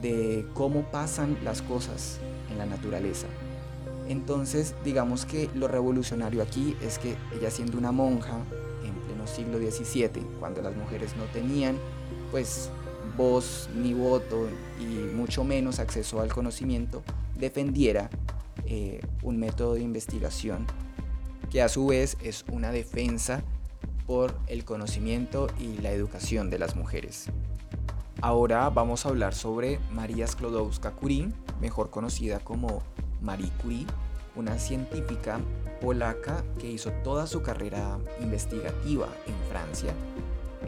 de 0.00 0.46
cómo 0.54 0.82
pasan 0.90 1.38
las 1.44 1.62
cosas 1.62 2.18
en 2.50 2.58
la 2.58 2.66
naturaleza. 2.66 3.26
Entonces, 4.08 4.74
digamos 4.84 5.26
que 5.26 5.50
lo 5.54 5.68
revolucionario 5.68 6.42
aquí 6.42 6.76
es 6.82 6.98
que 6.98 7.16
ella 7.36 7.50
siendo 7.50 7.76
una 7.76 7.92
monja 7.92 8.38
en 8.84 8.94
pleno 9.06 9.26
siglo 9.26 9.58
XVII, 9.58 10.22
cuando 10.40 10.62
las 10.62 10.74
mujeres 10.74 11.14
no 11.16 11.24
tenían 11.24 11.76
pues 12.30 12.70
voz 13.16 13.68
ni 13.74 13.94
voto 13.94 14.48
y 14.80 15.14
mucho 15.14 15.44
menos 15.44 15.78
acceso 15.78 16.20
al 16.20 16.32
conocimiento, 16.32 17.02
defendiera 17.36 18.10
eh, 18.66 19.00
un 19.22 19.38
método 19.38 19.74
de 19.74 19.80
investigación 19.80 20.66
que 21.50 21.62
a 21.62 21.68
su 21.68 21.86
vez 21.86 22.16
es 22.22 22.44
una 22.50 22.70
defensa 22.72 23.42
por 24.08 24.34
el 24.46 24.64
conocimiento 24.64 25.48
y 25.60 25.76
la 25.82 25.92
educación 25.92 26.48
de 26.48 26.58
las 26.58 26.74
mujeres. 26.74 27.26
Ahora 28.22 28.68
vamos 28.70 29.04
a 29.04 29.10
hablar 29.10 29.34
sobre 29.34 29.78
María 29.92 30.26
Sklodowska-Curie, 30.26 31.30
mejor 31.60 31.90
conocida 31.90 32.40
como 32.40 32.82
Marie 33.20 33.52
Curie, 33.62 33.86
una 34.34 34.58
científica 34.58 35.38
polaca 35.82 36.42
que 36.58 36.70
hizo 36.70 36.90
toda 37.04 37.26
su 37.26 37.42
carrera 37.42 37.98
investigativa 38.20 39.08
en 39.26 39.34
Francia 39.50 39.92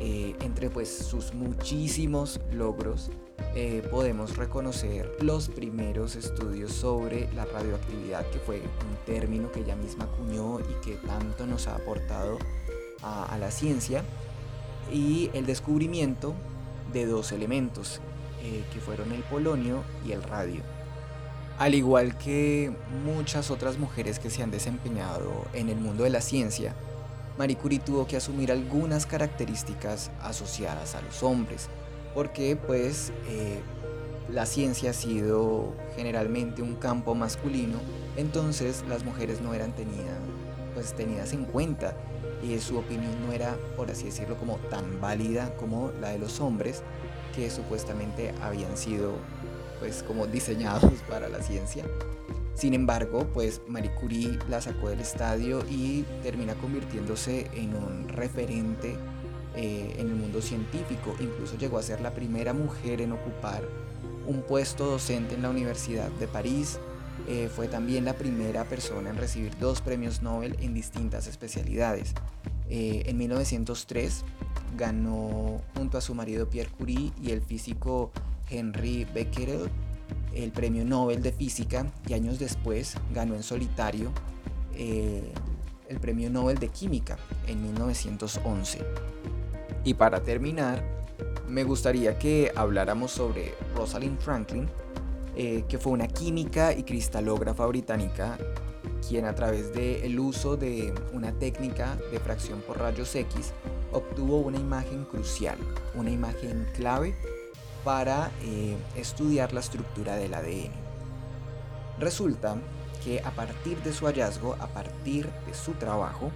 eh, 0.03 0.35
entre 0.41 0.71
pues 0.71 0.89
sus 0.89 1.35
muchísimos 1.35 2.41
logros 2.53 3.11
eh, 3.55 3.87
podemos 3.91 4.37
reconocer 4.39 5.15
los 5.21 5.51
primeros 5.51 6.17
estudios 6.17 6.73
sobre 6.73 7.31
la 7.35 7.45
radioactividad, 7.45 8.25
que 8.31 8.39
fue 8.39 8.61
un 8.61 9.05
término 9.05 9.53
que 9.53 9.61
ella 9.61 9.77
misma 9.77 10.05
acuñó 10.05 10.59
y 10.61 10.73
que 10.83 10.95
tanto 11.07 11.47
nos 11.47 11.67
ha 11.67 11.75
aportado 11.75 12.39
a, 13.03 13.37
la 13.39 13.51
ciencia, 13.51 14.05
y 14.93 15.31
el 15.35 15.47
descubrimiento 15.47 16.35
de 16.93 17.07
dos 17.07 17.33
elementos, 17.33 18.01
eh, 18.43 18.65
que 18.73 18.81
fueron 18.81 19.13
el 19.13 19.23
polonio 19.23 19.83
y 20.07 20.13
el 20.13 20.23
radio. 20.23 20.63
Al 21.59 21.75
igual 21.75 22.17
que 22.17 22.73
muchas 23.05 23.51
otras 23.51 23.79
mujeres 23.79 24.19
que 24.19 24.31
se 24.31 24.43
han 24.43 24.51
desempeñado 24.51 25.47
en 25.53 25.69
el 25.69 25.77
mundo 25.77 26.05
de 26.05 26.11
la 26.11 26.23
ciencia, 26.23 26.75
Marie 27.39 27.57
Curie 27.57 27.79
tuvo 27.79 28.07
que 28.07 28.17
asumir 28.17 28.51
algunas 28.51 29.07
características 29.07 30.11
asociadas 30.23 30.95
a 30.95 31.03
los 31.03 31.23
hombres, 31.23 31.69
porque 32.15 32.57
pues 32.57 33.13
eh, 33.29 33.61
la 34.29 34.47
ciencia 34.47 34.91
ha 34.91 34.95
sido 34.95 35.75
generalmente 35.97 36.63
un 36.63 36.77
campo 36.77 37.15
masculino, 37.15 37.79
entonces 38.17 38.85
las 38.89 39.05
mujeres 39.05 39.41
no 39.41 39.55
eran 39.55 39.73
tenidas, 39.73 40.19
pues, 40.75 40.95
tenidas 40.95 41.33
en 41.33 41.45
cuenta 41.45 41.97
y 42.43 42.59
su 42.59 42.79
opinión 42.79 43.13
no 43.27 43.33
era, 43.33 43.57
por 43.77 43.91
así 43.91 44.05
decirlo, 44.05 44.37
como 44.37 44.57
tan 44.71 45.01
válida 45.01 45.55
como 45.57 45.93
la 46.01 46.11
de 46.11 46.19
los 46.19 46.41
hombres, 46.41 46.83
que 47.35 47.51
supuestamente 47.51 48.35
habían 48.43 48.77
sido 48.77 49.13
pues 49.79 50.03
como 50.03 50.27
diseñados 50.27 50.93
para 51.09 51.29
la 51.29 51.43
ciencia. 51.43 51.85
Sin 52.55 52.75
embargo, 52.75 53.27
pues 53.33 53.63
Marie 53.67 53.93
Curie 53.95 54.39
la 54.49 54.61
sacó 54.61 54.91
del 54.91 55.01
estadio 55.01 55.65
y 55.71 56.03
termina 56.23 56.55
convirtiéndose 56.55 57.51
en 57.55 57.75
un 57.75 58.09
referente 58.09 58.97
eh, 59.55 59.95
en 59.99 60.09
el 60.09 60.15
mundo 60.15 60.43
científico. 60.43 61.17
Incluso 61.21 61.57
llegó 61.57 61.79
a 61.79 61.83
ser 61.83 62.01
la 62.01 62.13
primera 62.13 62.53
mujer 62.53 63.01
en 63.01 63.13
ocupar 63.13 63.63
un 64.27 64.43
puesto 64.43 64.85
docente 64.87 65.35
en 65.35 65.43
la 65.43 65.51
Universidad 65.51 66.11
de 66.13 66.29
París. 66.29 66.79
Eh, 67.29 67.51
fue 67.55 67.69
también 67.69 68.05
la 68.05 68.15
primera 68.15 68.65
persona 68.65 69.11
en 69.11 69.17
recibir 69.17 69.57
dos 69.59 69.81
premios 69.81 70.23
Nobel 70.23 70.57
en 70.61 70.75
distintas 70.75 71.27
especialidades. 71.27 72.15
Eh, 72.69 73.03
en 73.07 73.19
1903 73.19 74.25
ganó 74.77 75.61
junto 75.77 75.99
a 75.99 76.01
su 76.01 76.15
marido 76.15 76.49
Pierre 76.49 76.71
Curie 76.71 77.13
y 77.23 77.31
el 77.31 77.43
físico 77.43 78.11
Henry 78.49 79.07
Becquerel 79.13 79.71
el 80.35 80.53
premio 80.53 80.85
Nobel 80.85 81.23
de 81.23 81.33
Física 81.33 81.87
y 82.07 82.15
años 82.15 82.39
después 82.39 82.97
ganó 83.13 83.35
en 83.35 83.43
solitario 83.43 84.13
eh, 84.75 85.33
el 85.89 85.99
premio 85.99 86.31
Nobel 86.31 86.59
de 86.59 86.69
Química 86.69 87.19
en 87.47 87.63
1911. 87.63 88.81
Y 89.85 89.95
para 89.95 90.23
terminar, 90.23 90.85
me 91.49 91.65
gustaría 91.65 92.19
que 92.19 92.53
habláramos 92.55 93.11
sobre 93.11 93.55
Rosalind 93.75 94.21
Franklin, 94.21 94.69
eh, 95.37 95.65
que 95.69 95.79
fue 95.79 95.93
una 95.93 96.09
química 96.09 96.73
y 96.73 96.83
cristalógrafa 96.83 97.67
británica, 97.67 98.39
quien 99.09 99.25
a 99.25 99.35
través 99.35 99.73
del 99.73 100.19
uso 100.19 100.57
de 100.57 100.93
una 101.13 101.33
técnica 101.33 101.97
de 102.11 102.21
fracción 102.21 102.61
por 102.61 102.79
rayos 102.79 103.15
X 103.15 103.53
obtuvo 103.93 104.39
una 104.39 104.59
imagen 104.59 105.05
crucial, 105.05 105.59
una 105.95 106.11
imagen 106.11 106.67
clave 106.75 107.15
para 107.85 108.31
eh, 108.43 108.77
estudiar 108.97 109.53
la 109.53 109.61
estructura 109.61 110.17
del 110.17 110.35
ADN. 110.35 110.73
Resulta 111.99 112.57
que 113.05 113.21
a 113.21 113.31
partir 113.31 113.79
de 113.83 113.93
su 113.93 114.07
hallazgo, 114.07 114.55
a 114.61 114.67
partir 114.69 115.29
de 115.47 115.55
su 115.55 115.73
trabajo, 115.73 116.31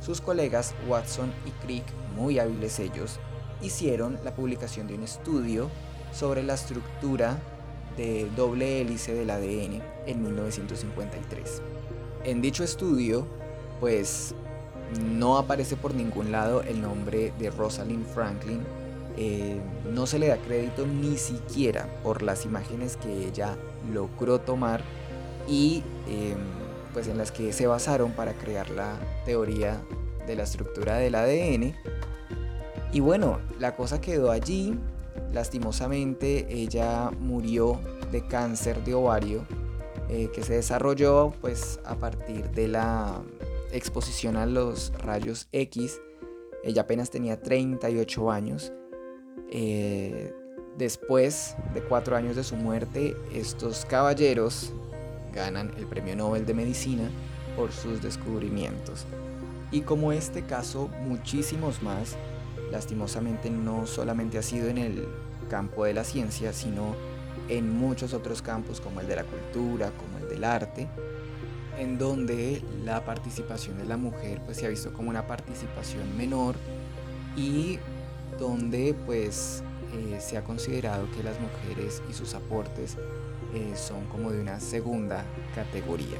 sus 0.00 0.20
colegas 0.20 0.74
Watson 0.88 1.32
y 1.44 1.50
Crick, 1.64 1.84
muy 2.14 2.38
hábiles 2.38 2.78
ellos, 2.78 3.18
hicieron 3.60 4.18
la 4.24 4.34
publicación 4.34 4.86
de 4.86 4.94
un 4.94 5.02
estudio 5.02 5.68
sobre 6.12 6.42
la 6.42 6.54
estructura 6.54 7.38
de 7.96 8.28
doble 8.36 8.80
hélice 8.80 9.14
del 9.14 9.30
ADN 9.30 9.82
en 10.06 10.22
1953. 10.22 11.62
En 12.24 12.42
dicho 12.42 12.64
estudio, 12.64 13.26
pues 13.80 14.34
no 15.10 15.38
aparece 15.38 15.76
por 15.76 15.94
ningún 15.94 16.32
lado 16.32 16.62
el 16.62 16.80
nombre 16.80 17.32
de 17.38 17.50
Rosalind 17.50 18.06
Franklin 18.06 18.62
eh, 19.18 19.58
no 19.94 20.06
se 20.06 20.18
le 20.18 20.28
da 20.28 20.36
crédito 20.36 20.86
ni 20.86 21.16
siquiera 21.16 21.88
por 22.02 22.22
las 22.22 22.44
imágenes 22.44 22.98
que 22.98 23.26
ella 23.26 23.56
logró 23.90 24.40
tomar 24.40 24.82
y 25.48 25.82
em, 26.06 26.36
pues 26.92 27.08
en 27.08 27.16
las 27.16 27.32
que 27.32 27.54
se 27.54 27.66
basaron 27.66 28.12
para 28.12 28.34
crear 28.34 28.68
la 28.68 28.98
teoría 29.24 29.80
de 30.26 30.36
la 30.36 30.42
estructura 30.42 30.96
del 30.96 31.14
ADN. 31.14 31.74
Y 32.92 33.00
bueno, 33.00 33.40
la 33.58 33.74
cosa 33.74 34.00
quedó 34.00 34.30
allí. 34.30 34.78
Lastimosamente 35.32 36.46
ella 36.50 37.10
murió 37.10 37.80
de 38.10 38.26
cáncer 38.26 38.82
de 38.84 38.94
ovario 38.94 39.44
eh, 40.08 40.30
que 40.34 40.42
se 40.42 40.54
desarrolló 40.54 41.32
pues 41.40 41.80
a 41.84 41.96
partir 41.96 42.50
de 42.50 42.68
la 42.68 43.22
exposición 43.72 44.36
a 44.36 44.46
los 44.46 44.92
rayos 44.98 45.48
X. 45.52 46.00
Ella 46.64 46.82
apenas 46.82 47.10
tenía 47.10 47.40
38 47.40 48.30
años 48.30 48.72
eh, 49.50 50.34
después 50.76 51.56
de 51.74 51.82
cuatro 51.82 52.16
años 52.16 52.36
de 52.36 52.44
su 52.44 52.56
muerte, 52.56 53.16
estos 53.32 53.84
caballeros 53.84 54.72
ganan 55.32 55.72
el 55.76 55.86
Premio 55.86 56.16
Nobel 56.16 56.46
de 56.46 56.54
Medicina 56.54 57.10
por 57.56 57.72
sus 57.72 58.02
descubrimientos. 58.02 59.06
Y 59.70 59.82
como 59.82 60.12
este 60.12 60.42
caso, 60.42 60.88
muchísimos 61.02 61.82
más, 61.82 62.16
lastimosamente 62.70 63.50
no 63.50 63.86
solamente 63.86 64.38
ha 64.38 64.42
sido 64.42 64.68
en 64.68 64.78
el 64.78 65.06
campo 65.48 65.84
de 65.84 65.94
la 65.94 66.04
ciencia, 66.04 66.52
sino 66.52 66.94
en 67.48 67.70
muchos 67.70 68.12
otros 68.12 68.42
campos 68.42 68.80
como 68.80 69.00
el 69.00 69.06
de 69.06 69.16
la 69.16 69.24
cultura, 69.24 69.92
como 69.92 70.18
el 70.18 70.28
del 70.28 70.44
arte, 70.44 70.88
en 71.78 71.98
donde 71.98 72.62
la 72.84 73.04
participación 73.04 73.78
de 73.78 73.84
la 73.84 73.96
mujer 73.96 74.40
pues 74.44 74.56
se 74.58 74.66
ha 74.66 74.68
visto 74.68 74.92
como 74.92 75.10
una 75.10 75.26
participación 75.26 76.16
menor 76.16 76.56
y 77.36 77.78
donde 78.38 78.94
pues 79.06 79.62
eh, 79.94 80.18
se 80.20 80.36
ha 80.36 80.44
considerado 80.44 81.08
que 81.12 81.22
las 81.22 81.36
mujeres 81.40 82.02
y 82.10 82.12
sus 82.12 82.34
aportes 82.34 82.96
eh, 83.54 83.72
son 83.76 84.06
como 84.06 84.32
de 84.32 84.40
una 84.40 84.58
segunda 84.60 85.24
categoría. 85.54 86.18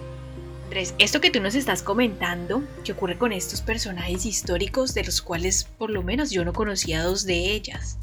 Andrés, 0.67 0.97
esto 0.99 1.21
que 1.21 1.31
tú 1.31 1.41
nos 1.41 1.55
estás 1.55 1.81
comentando, 1.81 2.61
¿qué 2.83 2.91
ocurre 2.91 3.17
con 3.17 3.31
estos 3.31 3.61
personajes 3.61 4.27
históricos 4.27 4.95
de 4.95 5.05
los 5.05 5.23
cuales 5.23 5.63
por 5.63 5.91
lo 5.91 6.03
menos 6.03 6.33
yo 6.33 6.45
no 6.45 6.53
conocía 6.53 7.05
dos 7.05 7.25
de 7.25 7.53
ellas? 7.53 7.99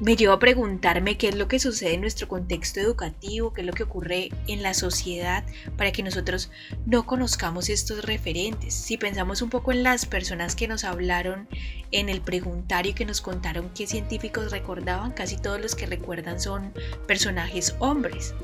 me 0.00 0.16
llevo 0.16 0.32
a 0.32 0.38
preguntarme 0.38 1.16
qué 1.16 1.28
es 1.28 1.36
lo 1.36 1.46
que 1.46 1.58
sucede 1.58 1.94
en 1.94 2.00
nuestro 2.00 2.26
contexto 2.26 2.80
educativo, 2.80 3.52
qué 3.52 3.60
es 3.60 3.66
lo 3.66 3.72
que 3.72 3.84
ocurre 3.84 4.30
en 4.48 4.62
la 4.62 4.74
sociedad 4.74 5.44
para 5.76 5.92
que 5.92 6.02
nosotros 6.02 6.50
no 6.84 7.06
conozcamos 7.06 7.68
estos 7.68 8.04
referentes. 8.04 8.74
Si 8.74 8.98
pensamos 8.98 9.40
un 9.40 9.50
poco 9.50 9.70
en 9.70 9.82
las 9.82 10.04
personas 10.04 10.56
que 10.56 10.68
nos 10.68 10.84
hablaron 10.84 11.48
en 11.92 12.08
el 12.08 12.20
preguntario 12.20 12.90
y 12.90 12.94
que 12.94 13.04
nos 13.04 13.20
contaron 13.20 13.70
qué 13.74 13.86
científicos 13.86 14.50
recordaban, 14.50 15.12
casi 15.12 15.36
todos 15.36 15.60
los 15.60 15.76
que 15.76 15.86
recuerdan 15.86 16.40
son 16.40 16.72
personajes 17.06 17.76
hombres. 17.78 18.34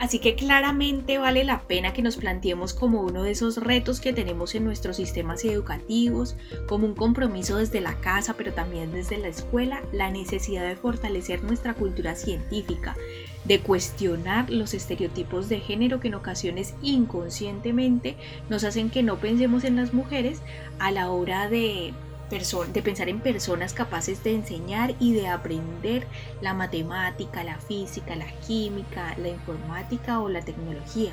Así 0.00 0.18
que 0.18 0.34
claramente 0.34 1.18
vale 1.18 1.44
la 1.44 1.60
pena 1.60 1.92
que 1.92 2.00
nos 2.00 2.16
planteemos 2.16 2.72
como 2.72 3.02
uno 3.02 3.22
de 3.22 3.32
esos 3.32 3.58
retos 3.58 4.00
que 4.00 4.14
tenemos 4.14 4.54
en 4.54 4.64
nuestros 4.64 4.96
sistemas 4.96 5.44
educativos, 5.44 6.36
como 6.66 6.86
un 6.86 6.94
compromiso 6.94 7.58
desde 7.58 7.82
la 7.82 8.00
casa, 8.00 8.32
pero 8.32 8.54
también 8.54 8.92
desde 8.92 9.18
la 9.18 9.28
escuela, 9.28 9.82
la 9.92 10.10
necesidad 10.10 10.66
de 10.66 10.74
fortalecer 10.74 11.44
nuestra 11.44 11.74
cultura 11.74 12.14
científica, 12.14 12.96
de 13.44 13.60
cuestionar 13.60 14.48
los 14.48 14.72
estereotipos 14.72 15.50
de 15.50 15.60
género 15.60 16.00
que 16.00 16.08
en 16.08 16.14
ocasiones 16.14 16.74
inconscientemente 16.80 18.16
nos 18.48 18.64
hacen 18.64 18.88
que 18.88 19.02
no 19.02 19.18
pensemos 19.18 19.64
en 19.64 19.76
las 19.76 19.92
mujeres 19.92 20.40
a 20.78 20.92
la 20.92 21.10
hora 21.10 21.50
de 21.50 21.92
de 22.30 22.82
pensar 22.82 23.08
en 23.08 23.18
personas 23.18 23.74
capaces 23.74 24.22
de 24.22 24.32
enseñar 24.34 24.94
y 25.00 25.14
de 25.14 25.26
aprender 25.26 26.06
la 26.40 26.54
matemática, 26.54 27.42
la 27.42 27.58
física, 27.58 28.14
la 28.14 28.30
química, 28.46 29.16
la 29.18 29.28
informática 29.28 30.20
o 30.20 30.28
la 30.28 30.40
tecnología. 30.40 31.10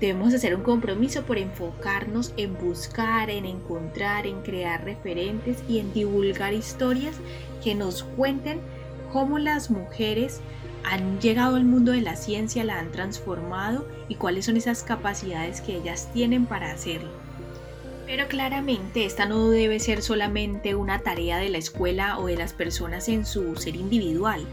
Debemos 0.00 0.32
hacer 0.32 0.54
un 0.54 0.62
compromiso 0.62 1.24
por 1.24 1.36
enfocarnos 1.36 2.32
en 2.36 2.56
buscar, 2.56 3.28
en 3.28 3.44
encontrar, 3.44 4.28
en 4.28 4.42
crear 4.42 4.84
referentes 4.84 5.64
y 5.68 5.80
en 5.80 5.92
divulgar 5.92 6.54
historias 6.54 7.16
que 7.64 7.74
nos 7.74 8.04
cuenten 8.04 8.60
cómo 9.12 9.40
las 9.40 9.68
mujeres 9.68 10.40
han 10.84 11.20
llegado 11.20 11.56
al 11.56 11.64
mundo 11.64 11.90
de 11.90 12.02
la 12.02 12.14
ciencia, 12.14 12.62
la 12.62 12.78
han 12.78 12.92
transformado 12.92 13.84
y 14.08 14.14
cuáles 14.14 14.46
son 14.46 14.56
esas 14.56 14.84
capacidades 14.84 15.60
que 15.60 15.76
ellas 15.76 16.08
tienen 16.14 16.46
para 16.46 16.70
hacerlo. 16.70 17.17
Pero 18.08 18.26
claramente 18.26 19.04
esta 19.04 19.26
no 19.26 19.50
debe 19.50 19.78
ser 19.80 20.00
solamente 20.00 20.74
una 20.74 21.00
tarea 21.00 21.36
de 21.36 21.50
la 21.50 21.58
escuela 21.58 22.18
o 22.18 22.24
de 22.24 22.38
las 22.38 22.54
personas 22.54 23.06
en 23.10 23.26
su 23.26 23.54
ser 23.56 23.76
individual. 23.76 24.46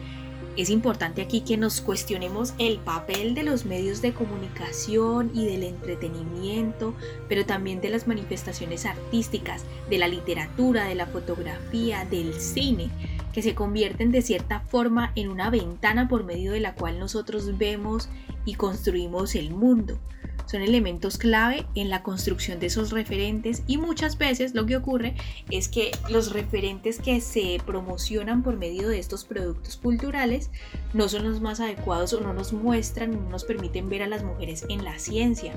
Es 0.57 0.69
importante 0.69 1.21
aquí 1.21 1.39
que 1.39 1.55
nos 1.55 1.79
cuestionemos 1.79 2.53
el 2.57 2.79
papel 2.79 3.33
de 3.33 3.43
los 3.43 3.63
medios 3.63 4.01
de 4.01 4.13
comunicación 4.13 5.31
y 5.33 5.45
del 5.45 5.63
entretenimiento, 5.63 6.95
pero 7.29 7.45
también 7.45 7.79
de 7.79 7.91
las 7.91 8.07
manifestaciones 8.07 8.85
artísticas, 8.85 9.63
de 9.89 9.99
la 9.99 10.09
literatura, 10.09 10.83
de 10.83 10.95
la 10.95 11.05
fotografía, 11.05 12.03
del 12.03 12.33
cine, 12.33 12.89
que 13.31 13.41
se 13.41 13.55
convierten 13.55 14.11
de 14.11 14.21
cierta 14.21 14.59
forma 14.59 15.13
en 15.15 15.29
una 15.29 15.49
ventana 15.49 16.09
por 16.09 16.25
medio 16.25 16.51
de 16.51 16.59
la 16.59 16.75
cual 16.75 16.99
nosotros 16.99 17.57
vemos 17.57 18.09
y 18.43 18.55
construimos 18.55 19.33
el 19.35 19.51
mundo 19.51 19.97
son 20.45 20.61
elementos 20.61 21.17
clave 21.17 21.65
en 21.75 21.89
la 21.89 22.03
construcción 22.03 22.59
de 22.59 22.67
esos 22.67 22.91
referentes 22.91 23.63
y 23.67 23.77
muchas 23.77 24.17
veces 24.17 24.53
lo 24.53 24.65
que 24.65 24.77
ocurre 24.77 25.15
es 25.49 25.67
que 25.67 25.91
los 26.09 26.31
referentes 26.31 26.99
que 26.99 27.21
se 27.21 27.59
promocionan 27.65 28.43
por 28.43 28.57
medio 28.57 28.87
de 28.87 28.99
estos 28.99 29.25
productos 29.25 29.77
culturales 29.77 30.49
no 30.93 31.09
son 31.09 31.29
los 31.29 31.41
más 31.41 31.59
adecuados 31.59 32.13
o 32.13 32.21
no 32.21 32.33
nos 32.33 32.53
muestran, 32.53 33.11
no 33.11 33.29
nos 33.29 33.43
permiten 33.43 33.89
ver 33.89 34.03
a 34.03 34.07
las 34.07 34.23
mujeres 34.23 34.65
en 34.69 34.83
la 34.83 34.99
ciencia. 34.99 35.53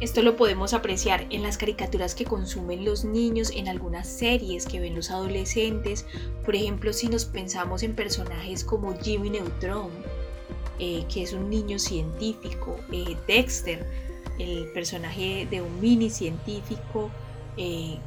Esto 0.00 0.22
lo 0.22 0.36
podemos 0.36 0.74
apreciar 0.74 1.26
en 1.30 1.42
las 1.42 1.58
caricaturas 1.58 2.14
que 2.14 2.24
consumen 2.24 2.84
los 2.84 3.04
niños, 3.04 3.52
en 3.54 3.68
algunas 3.68 4.08
series 4.08 4.66
que 4.66 4.80
ven 4.80 4.96
los 4.96 5.10
adolescentes, 5.10 6.06
por 6.44 6.56
ejemplo 6.56 6.92
si 6.92 7.08
nos 7.08 7.24
pensamos 7.24 7.82
en 7.82 7.94
personajes 7.94 8.64
como 8.64 8.98
Jimmy 8.98 9.30
Neutron, 9.30 9.90
eh, 10.78 11.04
que 11.12 11.22
es 11.22 11.32
un 11.32 11.48
niño 11.48 11.78
científico, 11.78 12.76
eh, 12.90 13.16
Dexter, 13.28 13.86
el 14.38 14.66
personaje 14.72 15.46
de 15.50 15.62
un 15.62 15.80
mini 15.80 16.10
científico 16.10 17.10
eh, 17.56 17.98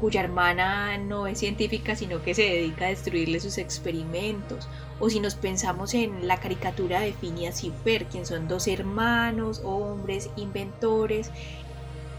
cuya 0.00 0.20
hermana 0.22 0.96
no 0.98 1.26
es 1.26 1.38
científica 1.38 1.96
sino 1.96 2.22
que 2.22 2.34
se 2.34 2.42
dedica 2.42 2.86
a 2.86 2.88
destruirle 2.90 3.40
sus 3.40 3.58
experimentos. 3.58 4.68
O 5.00 5.10
si 5.10 5.20
nos 5.20 5.34
pensamos 5.34 5.94
en 5.94 6.26
la 6.26 6.38
caricatura 6.38 7.00
de 7.00 7.12
Phineas 7.12 7.64
y 7.64 7.72
Fer 7.84 8.06
quien 8.06 8.26
son 8.26 8.48
dos 8.48 8.66
hermanos 8.66 9.60
hombres 9.64 10.30
inventores 10.36 11.30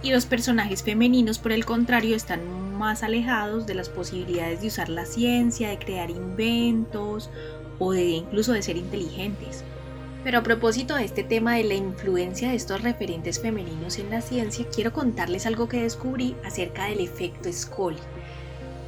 y 0.02 0.12
los 0.12 0.26
personajes 0.26 0.84
femeninos 0.84 1.40
por 1.40 1.52
el 1.52 1.66
contrario 1.66 2.16
están 2.16 2.78
más 2.78 3.04
alejados 3.04 3.66
de 3.66 3.74
las 3.74 3.90
posibilidades 3.90 4.62
de 4.62 4.68
usar 4.68 4.88
la 4.88 5.06
ciencia 5.06 5.70
de 5.70 5.78
crear 5.78 6.10
inventos 6.10 7.30
o 7.80 7.92
de 7.92 8.06
incluso 8.06 8.54
de 8.54 8.62
ser 8.62 8.78
inteligentes 8.78 9.64
pero 10.24 10.40
a 10.40 10.44
propósito 10.44 10.96
de 10.96 11.06
este 11.06 11.24
tema 11.24 11.56
de 11.56 11.64
la 11.64 11.76
influencia 11.76 12.50
de 12.50 12.56
estos 12.56 12.82
referentes 12.82 13.40
femeninos 13.40 14.00
en 14.00 14.10
la 14.10 14.22
ciencia, 14.22 14.66
quiero 14.74 14.92
contarles 14.92 15.46
algo 15.46 15.70
que 15.70 15.84
descubrí 15.84 16.36
acerca 16.44 16.86
del 16.86 17.00
efecto 17.00 17.52
Scully. 17.52 18.00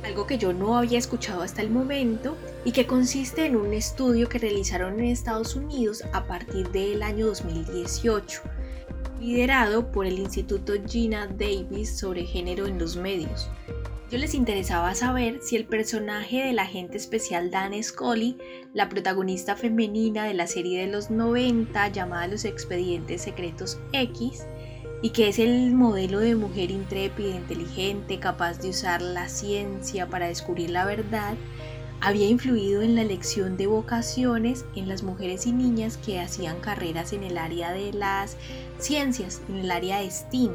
Algo 0.04 0.26
que 0.26 0.38
yo 0.38 0.52
no 0.52 0.78
había 0.78 0.98
escuchado 0.98 1.44
hasta 1.44 1.62
el 1.62 1.70
momento 1.70 2.36
y 2.66 2.72
que 2.72 2.88
consiste 2.88 3.46
en 3.46 3.56
un 3.56 3.74
estudio 3.74 4.28
que 4.28 4.40
realizaron 4.40 5.00
en 5.00 5.06
Estados 5.06 5.56
Unidos 5.56 6.04
a 6.12 6.26
partir 6.26 6.70
del 6.72 7.04
año 7.04 7.28
2018, 7.28 8.42
liderado 9.20 9.92
por 9.92 10.08
el 10.08 10.18
Instituto 10.18 10.74
Gina 10.88 11.28
Davis 11.28 11.98
sobre 11.98 12.26
género 12.26 12.66
en 12.66 12.80
los 12.80 12.98
medios 12.98 13.50
les 14.18 14.34
interesaba 14.34 14.94
saber 14.94 15.40
si 15.42 15.56
el 15.56 15.64
personaje 15.64 16.44
del 16.44 16.60
agente 16.60 16.98
especial 16.98 17.50
Dan 17.50 17.82
Scully, 17.82 18.38
la 18.74 18.90
protagonista 18.90 19.56
femenina 19.56 20.26
de 20.26 20.34
la 20.34 20.48
serie 20.48 20.82
de 20.82 20.92
los 20.92 21.10
90 21.10 21.88
llamada 21.90 22.28
Los 22.28 22.44
Expedientes 22.44 23.22
Secretos 23.22 23.80
X, 23.94 24.46
y 25.02 25.12
que 25.12 25.30
es 25.30 25.40
el 25.40 25.74
modelo 25.74 26.20
de 26.20 26.36
mujer 26.36 26.72
intrépida, 26.72 27.36
inteligente, 27.36 28.20
capaz 28.20 28.60
de 28.60 28.70
usar 28.70 29.02
la 29.02 29.30
ciencia 29.30 30.08
para 30.08 30.28
descubrir 30.28 30.72
la 30.72 30.84
verdad, 30.84 31.36
había 32.02 32.28
influido 32.28 32.82
en 32.82 32.96
la 32.96 33.04
elección 33.04 33.58
de 33.58 33.68
vocaciones 33.68 34.66
en 34.76 34.90
las 34.90 35.04
mujeres 35.04 35.46
y 35.46 35.54
niñas 35.54 35.98
que 35.98 36.20
hacían 36.20 36.60
carreras 36.60 37.14
en 37.14 37.24
el 37.24 37.38
área 37.38 37.72
de 37.72 37.94
las 37.94 38.36
ciencias, 38.80 39.42
en 39.48 39.58
el 39.58 39.72
área 39.72 40.00
de 40.00 40.12
STEAM, 40.12 40.52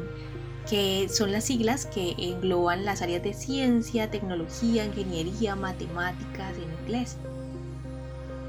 que 0.68 1.09
son 1.09 1.33
las 1.33 1.44
siglas 1.44 1.87
que 1.87 2.14
engloban 2.18 2.85
las 2.85 3.02
áreas 3.02 3.22
de 3.22 3.35
ciencia, 3.35 4.11
tecnología, 4.11 4.85
ingeniería, 4.85 5.55
matemáticas 5.55 6.55
en 6.57 6.85
inglés. 6.85 7.16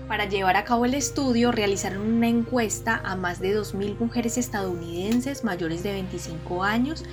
Para 0.07 0.25
llevar 0.25 0.55
a 0.55 0.63
cabo 0.63 0.85
el 0.85 0.93
estudio 0.93 1.51
realizaron 1.51 2.01
una 2.01 2.29
encuesta 2.29 3.01
a 3.03 3.15
más 3.15 3.39
de 3.39 3.57
2.000 3.57 3.99
mujeres 3.99 4.37
estadounidenses 4.37 5.43
mayores 5.43 5.83
de 5.83 5.91
25 5.91 6.63
años. 6.63 7.03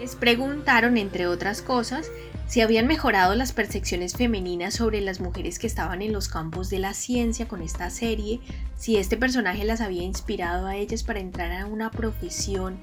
Les 0.00 0.16
preguntaron, 0.16 0.96
entre 0.96 1.26
otras 1.26 1.60
cosas, 1.60 2.10
si 2.46 2.60
habían 2.62 2.86
mejorado 2.86 3.34
las 3.34 3.52
percepciones 3.52 4.14
femeninas 4.16 4.74
sobre 4.74 5.00
las 5.00 5.20
mujeres 5.20 5.58
que 5.58 5.66
estaban 5.66 6.02
en 6.02 6.12
los 6.12 6.28
campos 6.28 6.70
de 6.70 6.78
la 6.78 6.94
ciencia 6.94 7.46
con 7.46 7.62
esta 7.62 7.90
serie, 7.90 8.40
si 8.76 8.96
este 8.96 9.16
personaje 9.16 9.64
las 9.64 9.80
había 9.80 10.02
inspirado 10.02 10.66
a 10.66 10.76
ellas 10.76 11.02
para 11.02 11.20
entrar 11.20 11.52
a 11.52 11.66
una 11.66 11.90
profesión 11.90 12.78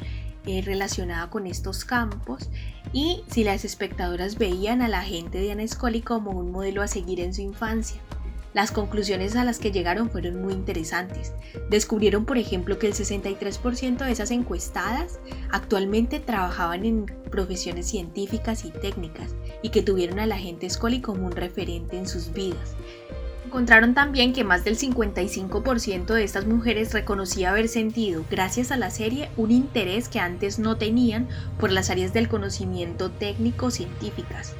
eh, 0.45 0.61
relacionada 0.61 1.29
con 1.29 1.47
estos 1.47 1.85
campos 1.85 2.49
y 2.93 3.23
si 3.29 3.43
las 3.43 3.63
espectadoras 3.65 4.37
veían 4.37 4.81
a 4.81 4.87
la 4.87 5.03
gente 5.03 5.39
de 5.39 5.51
Anna 5.51 5.67
Scully 5.67 6.01
como 6.01 6.31
un 6.31 6.51
modelo 6.51 6.81
a 6.81 6.87
seguir 6.87 7.19
en 7.19 7.33
su 7.33 7.41
infancia. 7.41 8.01
Las 8.53 8.71
conclusiones 8.71 9.37
a 9.37 9.45
las 9.45 9.59
que 9.59 9.71
llegaron 9.71 10.09
fueron 10.09 10.41
muy 10.41 10.53
interesantes. 10.53 11.31
Descubrieron, 11.69 12.25
por 12.25 12.37
ejemplo, 12.37 12.77
que 12.79 12.87
el 12.87 12.93
63% 12.93 13.97
de 13.97 14.11
esas 14.11 14.29
encuestadas 14.31 15.19
actualmente 15.51 16.19
trabajaban 16.19 16.83
en 16.83 17.05
profesiones 17.31 17.87
científicas 17.87 18.65
y 18.65 18.71
técnicas 18.71 19.35
y 19.61 19.69
que 19.69 19.83
tuvieron 19.83 20.19
a 20.19 20.25
la 20.25 20.37
gente 20.37 20.69
Scully 20.69 20.99
como 20.99 21.25
un 21.25 21.31
referente 21.31 21.97
en 21.97 22.07
sus 22.07 22.33
vidas. 22.33 22.75
Encontraron 23.51 23.93
también 23.93 24.31
que 24.31 24.45
más 24.45 24.63
del 24.63 24.77
55% 24.77 26.13
de 26.13 26.23
estas 26.23 26.45
mujeres 26.45 26.93
reconocía 26.93 27.49
haber 27.49 27.67
sentido, 27.67 28.23
gracias 28.31 28.71
a 28.71 28.77
la 28.77 28.89
serie, 28.91 29.29
un 29.35 29.51
interés 29.51 30.07
que 30.07 30.21
antes 30.21 30.57
no 30.57 30.77
tenían 30.77 31.27
por 31.59 31.69
las 31.69 31.89
áreas 31.89 32.13
del 32.13 32.29
conocimiento 32.29 33.11
técnico-científicas. 33.11 34.53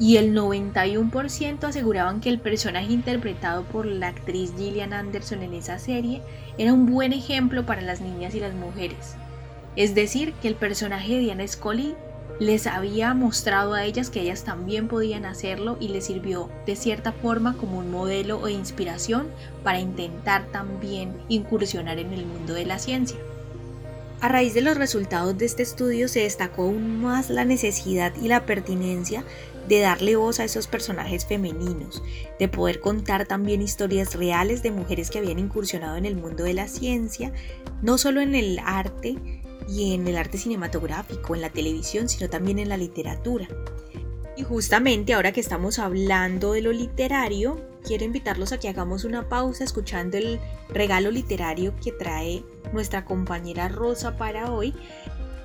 Y 0.00 0.16
el 0.16 0.34
91% 0.34 1.62
aseguraban 1.62 2.20
que 2.20 2.28
el 2.28 2.40
personaje 2.40 2.92
interpretado 2.92 3.62
por 3.62 3.86
la 3.86 4.08
actriz 4.08 4.52
Gillian 4.58 4.92
Anderson 4.92 5.44
en 5.44 5.54
esa 5.54 5.78
serie 5.78 6.20
era 6.58 6.72
un 6.72 6.86
buen 6.86 7.12
ejemplo 7.12 7.64
para 7.64 7.80
las 7.80 8.00
niñas 8.00 8.34
y 8.34 8.40
las 8.40 8.54
mujeres. 8.54 9.14
Es 9.76 9.94
decir, 9.94 10.32
que 10.42 10.48
el 10.48 10.56
personaje 10.56 11.12
de 11.12 11.20
Diana 11.20 11.46
Scully 11.46 11.94
les 12.38 12.66
había 12.66 13.14
mostrado 13.14 13.72
a 13.74 13.84
ellas 13.84 14.10
que 14.10 14.20
ellas 14.20 14.44
también 14.44 14.88
podían 14.88 15.24
hacerlo 15.24 15.78
y 15.80 15.88
les 15.88 16.06
sirvió 16.06 16.50
de 16.66 16.76
cierta 16.76 17.12
forma 17.12 17.56
como 17.56 17.78
un 17.78 17.90
modelo 17.90 18.38
o 18.40 18.48
inspiración 18.48 19.28
para 19.62 19.80
intentar 19.80 20.46
también 20.52 21.16
incursionar 21.28 21.98
en 21.98 22.12
el 22.12 22.26
mundo 22.26 22.52
de 22.52 22.66
la 22.66 22.78
ciencia. 22.78 23.16
A 24.20 24.28
raíz 24.28 24.54
de 24.54 24.62
los 24.62 24.76
resultados 24.76 25.36
de 25.36 25.44
este 25.44 25.62
estudio 25.62 26.08
se 26.08 26.20
destacó 26.20 26.62
aún 26.62 27.02
más 27.02 27.28
la 27.30 27.44
necesidad 27.44 28.12
y 28.20 28.28
la 28.28 28.46
pertinencia 28.46 29.24
de 29.68 29.80
darle 29.80 30.16
voz 30.16 30.40
a 30.40 30.44
esos 30.44 30.66
personajes 30.66 31.26
femeninos, 31.26 32.02
de 32.38 32.48
poder 32.48 32.80
contar 32.80 33.26
también 33.26 33.62
historias 33.62 34.14
reales 34.14 34.62
de 34.62 34.70
mujeres 34.70 35.10
que 35.10 35.18
habían 35.18 35.38
incursionado 35.38 35.96
en 35.96 36.06
el 36.06 36.16
mundo 36.16 36.44
de 36.44 36.54
la 36.54 36.68
ciencia, 36.68 37.32
no 37.82 37.98
solo 37.98 38.20
en 38.20 38.34
el 38.34 38.58
arte 38.64 39.16
y 39.68 39.94
en 39.94 40.06
el 40.06 40.16
arte 40.16 40.38
cinematográfico, 40.38 41.34
en 41.34 41.40
la 41.40 41.50
televisión, 41.50 42.08
sino 42.08 42.28
también 42.28 42.58
en 42.58 42.68
la 42.68 42.76
literatura. 42.76 43.48
Y 44.36 44.42
justamente 44.42 45.14
ahora 45.14 45.32
que 45.32 45.40
estamos 45.40 45.78
hablando 45.78 46.52
de 46.52 46.62
lo 46.62 46.72
literario, 46.72 47.60
quiero 47.82 48.04
invitarlos 48.04 48.52
a 48.52 48.58
que 48.58 48.68
hagamos 48.68 49.04
una 49.04 49.28
pausa 49.28 49.64
escuchando 49.64 50.18
el 50.18 50.38
regalo 50.68 51.10
literario 51.10 51.74
que 51.82 51.92
trae 51.92 52.44
nuestra 52.72 53.04
compañera 53.04 53.68
Rosa 53.68 54.16
para 54.18 54.52
hoy, 54.52 54.74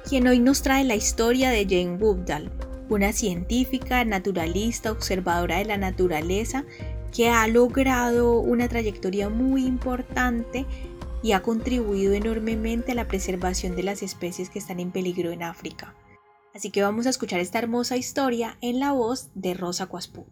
quien 0.08 0.28
hoy 0.28 0.40
nos 0.40 0.62
trae 0.62 0.84
la 0.84 0.96
historia 0.96 1.52
de 1.52 1.64
Jane 1.64 1.98
Goodall, 1.98 2.52
una 2.90 3.14
científica, 3.14 4.04
naturalista, 4.04 4.92
observadora 4.92 5.60
de 5.60 5.66
la 5.66 5.78
naturaleza, 5.78 6.66
que 7.14 7.30
ha 7.30 7.48
logrado 7.48 8.40
una 8.40 8.68
trayectoria 8.68 9.30
muy 9.30 9.66
importante 9.66 10.66
y 11.24 11.34
ha 11.34 11.42
contribuido 11.42 12.14
enormemente 12.14 12.92
a 12.92 12.96
la 12.96 13.08
preservación 13.08 13.76
de 13.76 13.84
las 13.84 14.04
especies 14.04 14.50
que 14.50 14.60
están 14.60 14.80
en 14.80 14.92
peligro 14.92 15.32
en 15.32 15.44
África. 15.44 15.96
Así 16.54 16.70
que 16.72 16.82
vamos 16.82 17.06
a 17.06 17.10
escuchar 17.12 17.40
esta 17.40 17.60
hermosa 17.60 17.98
historia 17.98 18.58
en 18.62 18.80
la 18.80 18.92
voz 18.92 19.30
de 19.36 19.54
Rosa 19.54 19.88
Cuaspú. 19.88 20.26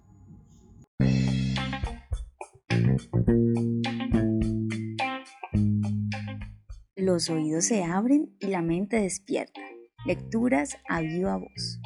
Los 6.95 7.30
oídos 7.30 7.65
se 7.65 7.84
abren 7.84 8.36
y 8.39 8.47
la 8.47 8.62
mente 8.62 8.97
despierta. 8.97 9.62
Lecturas 10.06 10.78
a 10.88 11.02
viva 11.02 11.38
voz. 11.38 11.80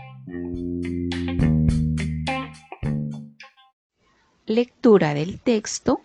Lectura 4.46 5.14
del 5.14 5.40
texto 5.40 6.02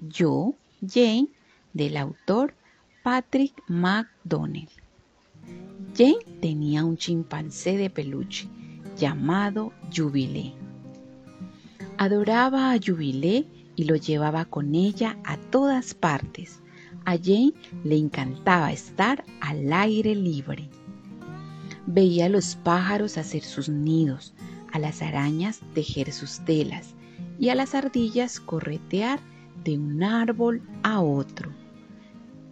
Yo, 0.00 0.54
Jane, 0.86 1.28
del 1.72 1.96
autor 1.96 2.54
Patrick 3.02 3.54
McDonnell. 3.68 4.68
Jane 5.96 6.18
tenía 6.40 6.84
un 6.84 6.96
chimpancé 6.96 7.76
de 7.76 7.90
peluche 7.90 8.48
llamado 8.96 9.72
Jubilé. 9.94 10.54
Adoraba 11.96 12.72
a 12.72 12.78
Jubilé 12.78 13.46
y 13.76 13.84
lo 13.84 13.96
llevaba 13.96 14.44
con 14.44 14.74
ella 14.74 15.18
a 15.24 15.36
todas 15.36 15.94
partes. 15.94 16.60
A 17.04 17.16
Jane 17.16 17.54
le 17.84 17.96
encantaba 17.96 18.72
estar 18.72 19.24
al 19.40 19.72
aire 19.72 20.14
libre. 20.14 20.68
Veía 21.86 22.26
a 22.26 22.28
los 22.28 22.56
pájaros 22.56 23.16
hacer 23.16 23.42
sus 23.42 23.68
nidos, 23.68 24.34
a 24.72 24.78
las 24.78 25.00
arañas 25.00 25.60
tejer 25.74 26.12
sus 26.12 26.40
telas 26.44 26.94
y 27.38 27.48
a 27.48 27.54
las 27.54 27.74
ardillas 27.74 28.40
corretear 28.40 29.20
de 29.64 29.78
un 29.78 30.02
árbol 30.02 30.62
a 30.82 31.00
otro. 31.00 31.52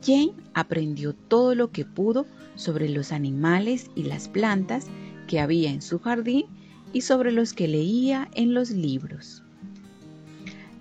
Jane 0.04 0.34
aprendió 0.54 1.14
todo 1.14 1.54
lo 1.54 1.70
que 1.70 1.84
pudo 1.84 2.26
sobre 2.54 2.88
los 2.88 3.12
animales 3.12 3.90
y 3.94 4.04
las 4.04 4.28
plantas 4.28 4.86
que 5.26 5.40
había 5.40 5.70
en 5.70 5.82
su 5.82 5.98
jardín 5.98 6.46
y 6.92 7.00
sobre 7.00 7.32
los 7.32 7.52
que 7.52 7.68
leía 7.68 8.28
en 8.34 8.54
los 8.54 8.70
libros. 8.70 9.42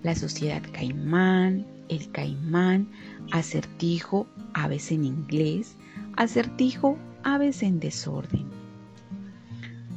La 0.02 0.14
sociedad 0.14 0.62
caimán, 0.72 1.66
el 1.88 2.10
caimán, 2.12 2.88
acertijo, 3.32 4.26
aves 4.54 4.92
en 4.92 5.04
inglés, 5.04 5.76
acertijo, 6.16 6.96
aves 7.22 7.62
en 7.62 7.80
desorden. 7.80 8.46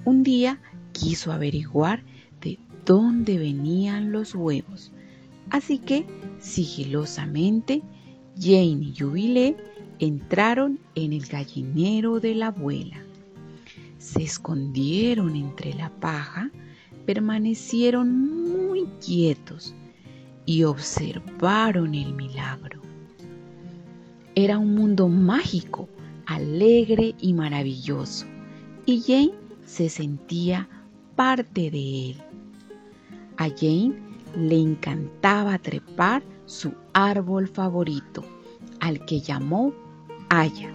Un 0.05 0.23
día 0.23 0.59
quiso 0.93 1.31
averiguar 1.31 2.03
de 2.41 2.57
dónde 2.85 3.37
venían 3.37 4.11
los 4.11 4.33
huevos, 4.33 4.91
así 5.49 5.77
que 5.79 6.05
sigilosamente 6.39 7.81
Jane 8.37 8.81
y 8.81 8.95
Jubilé 8.97 9.57
entraron 9.99 10.79
en 10.95 11.13
el 11.13 11.25
gallinero 11.25 12.19
de 12.19 12.35
la 12.35 12.47
abuela. 12.47 12.97
Se 13.97 14.23
escondieron 14.23 15.35
entre 15.35 15.73
la 15.73 15.89
paja, 15.89 16.49
permanecieron 17.05 18.51
muy 18.51 18.85
quietos 19.05 19.75
y 20.45 20.63
observaron 20.63 21.93
el 21.93 22.13
milagro. 22.13 22.81
Era 24.35 24.57
un 24.57 24.73
mundo 24.73 25.09
mágico, 25.09 25.89
alegre 26.25 27.13
y 27.19 27.33
maravilloso, 27.33 28.25
y 28.85 29.01
Jane 29.01 29.33
se 29.65 29.89
sentía 29.89 30.69
parte 31.15 31.69
de 31.69 32.11
él. 32.11 32.17
A 33.37 33.49
Jane 33.49 34.08
le 34.35 34.59
encantaba 34.59 35.57
trepar 35.57 36.23
su 36.45 36.73
árbol 36.93 37.47
favorito, 37.47 38.23
al 38.79 39.05
que 39.05 39.21
llamó 39.21 39.73
Aya. 40.29 40.71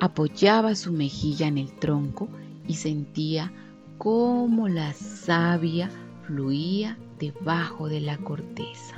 Apoyaba 0.00 0.74
su 0.74 0.92
mejilla 0.92 1.46
en 1.46 1.58
el 1.58 1.72
tronco 1.72 2.28
y 2.66 2.74
sentía 2.74 3.52
cómo 3.98 4.68
la 4.68 4.92
savia 4.94 5.90
fluía 6.26 6.96
debajo 7.18 7.88
de 7.88 8.00
la 8.00 8.16
corteza. 8.16 8.96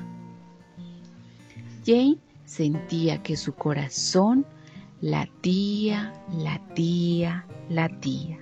Jane 1.85 2.19
sentía 2.45 3.23
que 3.23 3.37
su 3.37 3.55
corazón 3.55 4.47
latía, 5.01 6.13
latía, 6.33 7.47
latía. 7.69 8.39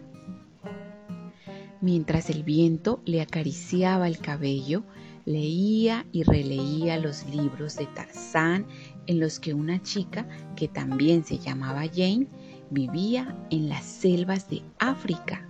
Mientras 1.81 2.29
el 2.29 2.43
viento 2.43 3.01
le 3.07 3.23
acariciaba 3.23 4.07
el 4.07 4.19
cabello, 4.19 4.83
leía 5.31 6.05
y 6.13 6.25
releía 6.25 6.99
los 6.99 7.25
libros 7.27 7.77
de 7.77 7.87
Tarzán 7.87 8.67
en 9.07 9.21
los 9.21 9.39
que 9.39 9.55
una 9.55 9.81
chica, 9.83 10.27
que 10.57 10.69
también 10.69 11.25
se 11.25 11.39
llamaba 11.39 11.83
Jane, 11.87 12.27
vivía 12.71 13.37
en 13.51 13.69
las 13.69 13.85
selvas 13.85 14.49
de 14.51 14.63
África. 14.79 15.47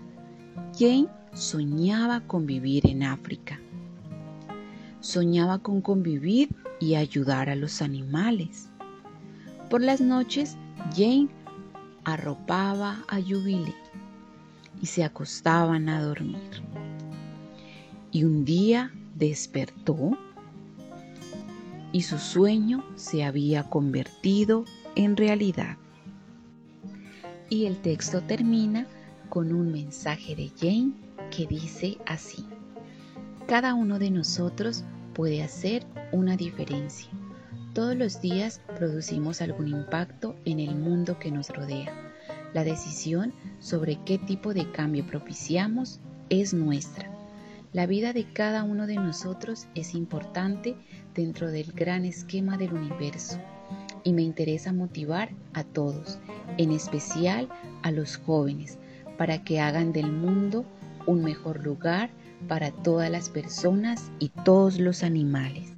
Jane 0.79 1.09
soñaba 1.33 2.21
con 2.21 2.47
vivir 2.47 2.87
en 2.87 3.03
África. 3.03 3.61
Soñaba 5.01 5.59
con 5.59 5.81
convivir 5.81 6.55
y 6.79 6.95
ayudar 6.95 7.49
a 7.49 7.57
los 7.57 7.81
animales. 7.81 8.69
Por 9.71 9.83
las 9.83 10.01
noches, 10.01 10.57
Jane 10.95 11.29
arropaba 12.05 13.05
a 13.09 13.17
Jubilee 13.21 13.75
y 14.83 14.87
se 14.87 15.05
acostaban 15.05 15.89
a 15.89 16.03
dormir. 16.03 16.63
Y 18.13 18.25
un 18.25 18.45
día 18.45 18.93
despertó 19.21 20.19
y 21.93 22.03
su 22.03 22.19
sueño 22.19 22.83
se 22.97 23.23
había 23.23 23.65
convertido 23.65 24.65
en 24.97 25.17
realidad. 25.17 25.77
Y 27.51 27.67
el 27.67 27.77
texto 27.77 28.23
termina 28.23 28.87
con 29.29 29.53
un 29.53 29.71
mensaje 29.71 30.35
de 30.35 30.51
Jane 30.59 30.93
que 31.31 31.47
dice 31.47 31.99
así. 32.07 32.47
Cada 33.47 33.75
uno 33.75 33.99
de 33.99 34.11
nosotros 34.11 34.85
puede 35.15 35.43
hacer 35.43 35.85
una 36.13 36.37
diferencia. 36.37 37.11
Todos 37.75 37.97
los 37.97 38.21
días 38.21 38.61
producimos 38.77 39.43
algún 39.43 39.69
impacto 39.69 40.35
en 40.45 40.61
el 40.61 40.75
mundo 40.75 41.19
que 41.19 41.31
nos 41.31 41.51
rodea. 41.51 41.93
La 42.55 42.65
decisión 42.65 43.33
sobre 43.59 43.99
qué 44.05 44.19
tipo 44.19 44.55
de 44.55 44.71
cambio 44.71 45.07
propiciamos 45.07 46.01
es 46.31 46.55
nuestra. 46.55 47.20
La 47.73 47.87
vida 47.87 48.13
de 48.13 48.25
cada 48.25 48.65
uno 48.65 48.89
de 48.89 48.97
nosotros 48.97 49.69
es 49.77 49.95
importante 49.95 50.75
dentro 51.15 51.53
del 51.53 51.71
gran 51.71 52.05
esquema 52.05 52.57
del 52.57 52.73
universo 52.73 53.39
y 54.03 54.13
me 54.13 54.23
interesa 54.23 54.73
motivar 54.73 55.31
a 55.53 55.63
todos, 55.63 56.19
en 56.59 56.73
especial 56.73 57.49
a 57.83 57.93
los 57.93 58.17
jóvenes, 58.17 58.79
para 59.17 59.45
que 59.45 59.61
hagan 59.61 59.93
del 59.93 60.11
mundo 60.11 60.65
un 61.07 61.23
mejor 61.23 61.65
lugar 61.65 62.11
para 62.49 62.73
todas 62.73 63.09
las 63.09 63.29
personas 63.29 64.11
y 64.19 64.31
todos 64.31 64.81
los 64.81 65.05
animales. 65.05 65.73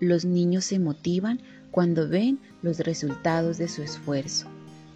Los 0.00 0.24
niños 0.24 0.64
se 0.64 0.80
motivan 0.80 1.40
cuando 1.70 2.08
ven 2.08 2.40
los 2.62 2.80
resultados 2.80 3.58
de 3.58 3.68
su 3.68 3.82
esfuerzo. 3.82 4.48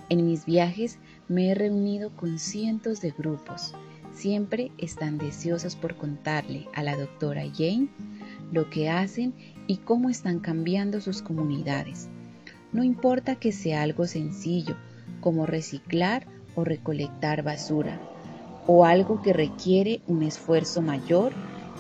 En 0.09 0.27
mis 0.27 0.45
viajes 0.45 0.99
me 1.29 1.51
he 1.51 1.55
reunido 1.55 2.11
con 2.17 2.41
cientos 2.41 3.01
de 3.01 3.13
grupos. 3.13 3.75
Siempre 4.15 4.71
están 4.79 5.19
deseosos 5.19 5.75
por 5.75 5.97
contarle 5.97 6.67
a 6.73 6.83
la 6.83 6.97
doctora 6.97 7.43
Jane 7.53 7.89
lo 8.53 8.71
que 8.71 8.89
hacen 8.89 9.35
y 9.67 9.79
cómo 9.79 10.09
están 10.09 10.39
cambiando 10.39 11.01
sus 11.01 11.21
comunidades. 11.21 12.09
No 12.73 12.85
importa 12.85 13.37
que 13.37 13.53
sea 13.53 13.83
algo 13.83 14.07
sencillo, 14.07 14.77
como 15.21 15.47
reciclar 15.47 16.27
o 16.55 16.65
recolectar 16.65 17.43
basura, 17.43 18.01
o 18.67 18.85
algo 18.85 19.21
que 19.21 19.33
requiere 19.33 20.01
un 20.07 20.23
esfuerzo 20.23 20.81
mayor, 20.81 21.33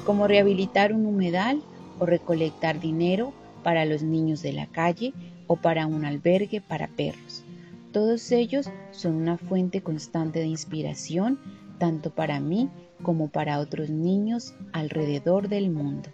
como 0.05 0.27
rehabilitar 0.27 0.92
un 0.92 1.07
humedal 1.07 1.62
o 2.01 2.07
recolectar 2.07 2.81
dinero 2.81 3.33
para 3.62 3.85
los 3.85 4.03
niños 4.03 4.42
de 4.42 4.53
la 4.53 4.66
calle 4.66 5.14
o 5.47 5.57
para 5.57 5.87
un 5.87 6.05
albergue 6.05 6.61
para 6.61 6.88
perros. 6.88 7.44
Todos 7.92 8.33
ellos 8.33 8.70
son 8.90 9.14
una 9.14 9.38
fuente 9.38 9.81
constante 9.81 10.40
de 10.40 10.47
inspiración 10.47 11.38
tanto 11.78 12.10
para 12.10 12.40
mí 12.40 12.70
como 13.02 13.28
para 13.28 13.58
otros 13.58 13.90
niños 13.90 14.54
alrededor 14.72 15.48
del 15.48 15.70
mundo. 15.70 16.08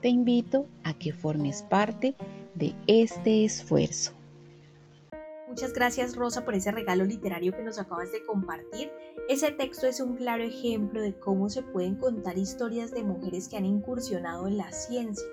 Te 0.00 0.08
invito 0.08 0.66
a 0.84 0.94
que 0.94 1.12
formes 1.12 1.62
parte 1.62 2.14
de 2.54 2.74
este 2.86 3.44
esfuerzo. 3.44 4.12
Muchas 5.50 5.72
gracias 5.72 6.14
Rosa 6.14 6.44
por 6.44 6.54
ese 6.54 6.70
regalo 6.70 7.04
literario 7.04 7.52
que 7.52 7.64
nos 7.64 7.78
acabas 7.78 8.12
de 8.12 8.24
compartir. 8.24 8.92
Ese 9.28 9.50
texto 9.50 9.88
es 9.88 10.00
un 10.00 10.16
claro 10.16 10.44
ejemplo 10.44 11.00
de 11.00 11.18
cómo 11.18 11.48
se 11.48 11.62
pueden 11.62 11.96
contar 11.96 12.38
historias 12.38 12.92
de 12.92 13.02
mujeres 13.02 13.48
que 13.48 13.56
han 13.56 13.64
incursionado 13.64 14.46
en 14.46 14.56
la 14.56 14.70
ciencia, 14.70 15.26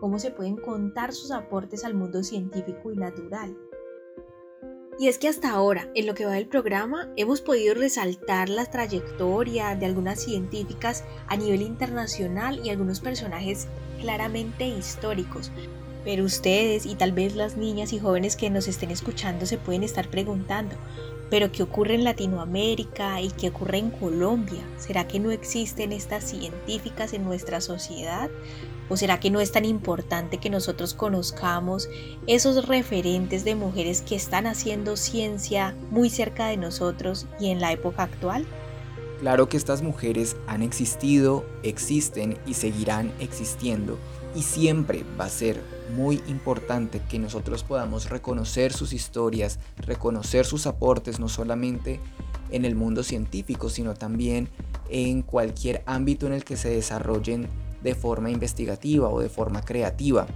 cómo 0.00 0.18
se 0.18 0.32
pueden 0.32 0.56
contar 0.56 1.12
sus 1.12 1.30
aportes 1.30 1.84
al 1.84 1.94
mundo 1.94 2.24
científico 2.24 2.92
y 2.92 2.96
natural. 2.96 3.56
Y 5.00 5.08
es 5.08 5.16
que 5.16 5.28
hasta 5.28 5.48
ahora, 5.48 5.88
en 5.94 6.06
lo 6.06 6.12
que 6.12 6.26
va 6.26 6.32
del 6.32 6.46
programa, 6.46 7.08
hemos 7.16 7.40
podido 7.40 7.72
resaltar 7.72 8.50
la 8.50 8.66
trayectoria 8.66 9.74
de 9.74 9.86
algunas 9.86 10.20
científicas 10.20 11.04
a 11.26 11.38
nivel 11.38 11.62
internacional 11.62 12.60
y 12.62 12.68
algunos 12.68 13.00
personajes 13.00 13.66
claramente 13.98 14.68
históricos, 14.68 15.52
pero 16.04 16.22
ustedes 16.24 16.84
y 16.84 16.96
tal 16.96 17.12
vez 17.12 17.34
las 17.34 17.56
niñas 17.56 17.94
y 17.94 17.98
jóvenes 17.98 18.36
que 18.36 18.50
nos 18.50 18.68
estén 18.68 18.90
escuchando 18.90 19.46
se 19.46 19.56
pueden 19.56 19.84
estar 19.84 20.10
preguntando, 20.10 20.76
¿pero 21.30 21.50
qué 21.50 21.62
ocurre 21.62 21.94
en 21.94 22.04
Latinoamérica 22.04 23.22
y 23.22 23.30
qué 23.30 23.48
ocurre 23.48 23.78
en 23.78 23.92
Colombia? 23.92 24.60
¿Será 24.76 25.08
que 25.08 25.18
no 25.18 25.30
existen 25.30 25.92
estas 25.92 26.24
científicas 26.24 27.14
en 27.14 27.24
nuestra 27.24 27.62
sociedad? 27.62 28.28
¿O 28.90 28.96
será 28.96 29.20
que 29.20 29.30
no 29.30 29.40
es 29.40 29.52
tan 29.52 29.64
importante 29.64 30.38
que 30.38 30.50
nosotros 30.50 30.94
conozcamos 30.94 31.88
esos 32.26 32.66
referentes 32.66 33.44
de 33.44 33.54
mujeres 33.54 34.02
que 34.02 34.16
están 34.16 34.48
haciendo 34.48 34.96
ciencia 34.96 35.76
muy 35.92 36.10
cerca 36.10 36.48
de 36.48 36.56
nosotros 36.56 37.26
y 37.38 37.50
en 37.50 37.60
la 37.60 37.70
época 37.70 38.02
actual? 38.02 38.44
Claro 39.20 39.48
que 39.48 39.56
estas 39.56 39.82
mujeres 39.82 40.36
han 40.48 40.62
existido, 40.62 41.46
existen 41.62 42.36
y 42.46 42.54
seguirán 42.54 43.12
existiendo 43.20 43.96
y 44.34 44.42
siempre 44.42 45.04
va 45.18 45.26
a 45.26 45.30
ser 45.30 45.60
muy 45.94 46.20
importante 46.26 47.00
que 47.08 47.20
nosotros 47.20 47.62
podamos 47.62 48.10
reconocer 48.10 48.72
sus 48.72 48.92
historias, 48.92 49.60
reconocer 49.76 50.46
sus 50.46 50.66
aportes, 50.66 51.20
no 51.20 51.28
solamente 51.28 52.00
en 52.50 52.64
el 52.64 52.74
mundo 52.74 53.04
científico, 53.04 53.68
sino 53.68 53.94
también 53.94 54.48
en 54.88 55.22
cualquier 55.22 55.84
ámbito 55.86 56.26
en 56.26 56.32
el 56.32 56.44
que 56.44 56.56
se 56.56 56.70
desarrollen 56.70 57.48
de 57.82 57.94
forma 57.94 58.30
investigativa 58.30 59.08
o 59.08 59.20
de 59.20 59.28
forma 59.28 59.62
creativa. 59.62 60.26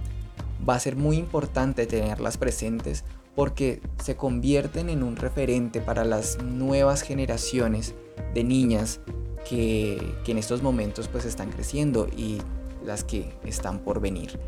Va 0.67 0.75
a 0.75 0.79
ser 0.79 0.95
muy 0.95 1.17
importante 1.17 1.85
tenerlas 1.85 2.37
presentes 2.37 3.03
porque 3.35 3.81
se 4.01 4.15
convierten 4.15 4.89
en 4.89 5.03
un 5.03 5.17
referente 5.17 5.81
para 5.81 6.05
las 6.05 6.41
nuevas 6.41 7.01
generaciones 7.01 7.93
de 8.33 8.43
niñas 8.43 9.01
que, 9.47 10.15
en 10.25 10.37
estos 10.37 10.61
momentos 10.61 11.07
pues 11.07 11.25
están 11.25 11.51
creciendo 11.51 12.07
y 12.15 12.39
las 12.85 13.03
que 13.03 13.33
están 13.45 13.79
por 13.79 13.99
venir. 13.99 14.39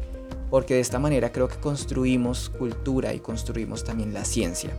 Porque 0.50 0.76
de 0.76 0.80
esta 0.80 0.98
manera 0.98 1.32
creo 1.32 1.50
que 1.50 1.58
construimos 1.58 2.50
cultura 2.50 3.14
y 3.14 3.20
construimos 3.20 3.84
también 3.84 4.14
la 4.14 4.24
ciencia. 4.24 4.72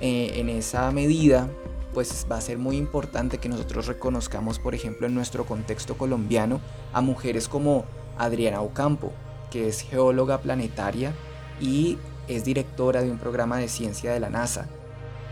Eh, 0.00 0.32
en 0.34 0.48
esa 0.48 0.90
medida, 0.90 1.48
pues 1.96 2.26
va 2.30 2.36
a 2.36 2.42
ser 2.42 2.58
muy 2.58 2.76
importante 2.76 3.38
que 3.38 3.48
nosotros 3.48 3.86
reconozcamos, 3.86 4.58
por 4.58 4.74
ejemplo, 4.74 5.06
en 5.06 5.14
nuestro 5.14 5.46
contexto 5.46 5.96
colombiano, 5.96 6.60
a 6.92 7.00
mujeres 7.00 7.48
como 7.48 7.86
Adriana 8.18 8.60
Ocampo, 8.60 9.14
que 9.50 9.66
es 9.66 9.80
geóloga 9.80 10.42
planetaria 10.42 11.14
y 11.58 11.96
es 12.28 12.44
directora 12.44 13.00
de 13.00 13.10
un 13.10 13.16
programa 13.16 13.56
de 13.56 13.68
ciencia 13.68 14.12
de 14.12 14.20
la 14.20 14.28
NASA, 14.28 14.66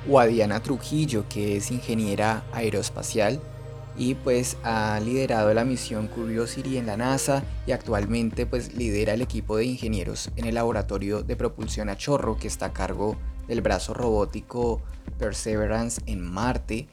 o 0.09 0.19
a 0.19 0.25
Diana 0.25 0.63
Trujillo, 0.63 1.27
que 1.29 1.59
es 1.59 1.71
ingeniera 1.71 2.45
aeroespacial 2.55 3.43
y 3.95 4.15
pues 4.15 4.57
ha 4.65 4.99
liderado 5.01 5.53
la 5.53 5.67
misión 5.67 6.09
Curiosity 6.09 6.79
en 6.79 6.87
la 6.87 6.97
NASA 6.97 7.43
y 7.67 7.73
actualmente 7.73 8.47
pues 8.47 8.75
lidera 8.75 9.13
el 9.13 9.21
equipo 9.21 9.59
de 9.59 9.67
ingenieros 9.67 10.31
en 10.37 10.47
el 10.47 10.55
laboratorio 10.55 11.23
de 11.23 11.37
propulsión 11.37 11.91
a 11.91 11.99
chorro 11.99 12.39
que 12.39 12.49
está 12.49 12.67
a 12.67 12.73
cargo 12.73 13.19
del 13.49 13.61
brazo 13.61 13.93
robótico 13.93 14.81
Perseverance 15.19 16.01
en 16.07 16.23
Marte. 16.23 16.89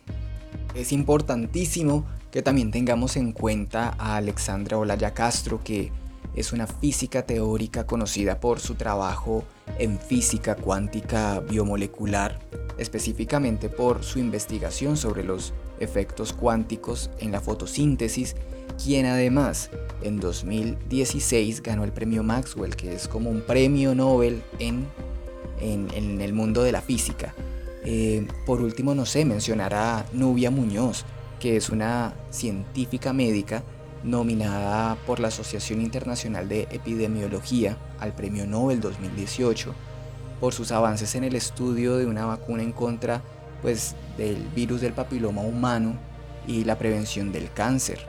Es 0.75 0.91
importantísimo 0.91 2.05
que 2.31 2.41
también 2.41 2.71
tengamos 2.71 3.17
en 3.17 3.33
cuenta 3.33 3.95
a 3.97 4.15
Alexandra 4.15 4.77
Olaya 4.77 5.13
Castro 5.13 5.61
que 5.63 5.91
es 6.35 6.53
una 6.53 6.65
física 6.65 7.25
teórica 7.25 7.85
conocida 7.85 8.39
por 8.39 8.59
su 8.59 8.75
trabajo 8.75 9.43
en 9.79 9.99
física 9.99 10.55
cuántica 10.55 11.41
biomolecular, 11.41 12.39
específicamente 12.77 13.69
por 13.69 14.03
su 14.03 14.19
investigación 14.19 14.95
sobre 14.95 15.23
los 15.23 15.53
efectos 15.79 16.31
cuánticos 16.31 17.09
en 17.19 17.31
la 17.31 17.41
fotosíntesis, 17.41 18.35
quien 18.81 19.05
además 19.05 19.69
en 20.01 20.19
2016 20.19 21.61
ganó 21.63 21.83
el 21.83 21.91
premio 21.91 22.23
Maxwell, 22.23 22.75
que 22.75 22.93
es 22.93 23.07
como 23.07 23.29
un 23.29 23.41
premio 23.41 23.93
Nobel 23.93 24.41
en, 24.59 24.87
en, 25.59 26.21
el 26.21 26.33
mundo 26.33 26.63
de 26.63 26.71
la 26.71 26.81
física. 26.81 27.33
Eh, 27.83 28.27
por 28.45 28.61
último, 28.61 28.93
no 28.93 29.05
sé, 29.05 29.25
mencionar 29.25 29.73
a 29.73 30.05
Nubia 30.13 30.51
Muñoz, 30.51 31.05
que 31.39 31.57
es 31.57 31.69
una 31.69 32.13
científica 32.29 33.13
médica 33.13 33.63
nominada 34.03 34.97
por 35.05 35.19
la 35.19 35.29
Asociación 35.29 35.81
Internacional 35.81 36.47
de 36.47 36.67
Epidemiología 36.71 37.77
al 37.99 38.13
Premio 38.13 38.47
Nobel 38.47 38.79
2018 38.81 39.73
por 40.39 40.53
sus 40.53 40.71
avances 40.71 41.13
en 41.15 41.23
el 41.23 41.35
estudio 41.35 41.97
de 41.97 42.07
una 42.07 42.25
vacuna 42.25 42.63
en 42.63 42.71
contra 42.71 43.21
pues, 43.61 43.95
del 44.17 44.37
virus 44.55 44.81
del 44.81 44.93
papiloma 44.93 45.41
humano 45.41 45.97
y 46.47 46.63
la 46.63 46.77
prevención 46.77 47.31
del 47.31 47.51
cáncer. 47.51 47.99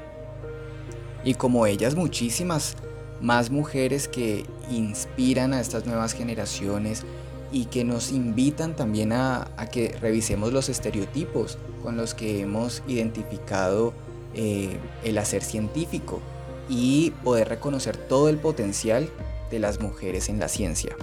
Y 1.24 1.34
como 1.34 1.66
ellas 1.66 1.94
muchísimas 1.94 2.76
más 3.20 3.50
mujeres 3.50 4.08
que 4.08 4.44
inspiran 4.70 5.52
a 5.52 5.60
estas 5.60 5.86
nuevas 5.86 6.14
generaciones 6.14 7.04
y 7.52 7.66
que 7.66 7.84
nos 7.84 8.10
invitan 8.10 8.74
también 8.74 9.12
a, 9.12 9.46
que 9.70 9.94
revisemos 10.00 10.52
los 10.52 10.68
estereotipos 10.68 11.58
con 11.82 11.96
los 11.96 12.14
que 12.14 12.40
hemos 12.40 12.82
identificado 12.88 13.92
eh, 14.34 14.76
el 15.04 15.18
hacer 15.18 15.42
científico 15.42 16.20
y 16.68 17.10
poder 17.22 17.48
reconocer 17.48 17.96
todo 17.96 18.28
el 18.28 18.38
potencial 18.38 19.08
de 19.50 19.58
las 19.58 19.80
mujeres 19.80 20.28
en 20.30 20.40
la 20.40 20.48
ciencia. 20.48 20.96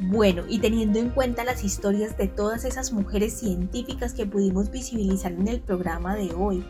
Bueno, 0.00 0.42
y 0.48 0.58
teniendo 0.58 0.98
en 0.98 1.10
cuenta 1.10 1.44
las 1.44 1.62
historias 1.62 2.16
de 2.16 2.26
todas 2.26 2.64
esas 2.64 2.92
mujeres 2.92 3.34
científicas 3.34 4.14
que 4.14 4.26
pudimos 4.26 4.70
visibilizar 4.70 5.30
en 5.30 5.46
el 5.46 5.60
programa 5.60 6.16
de 6.16 6.34
hoy, 6.34 6.64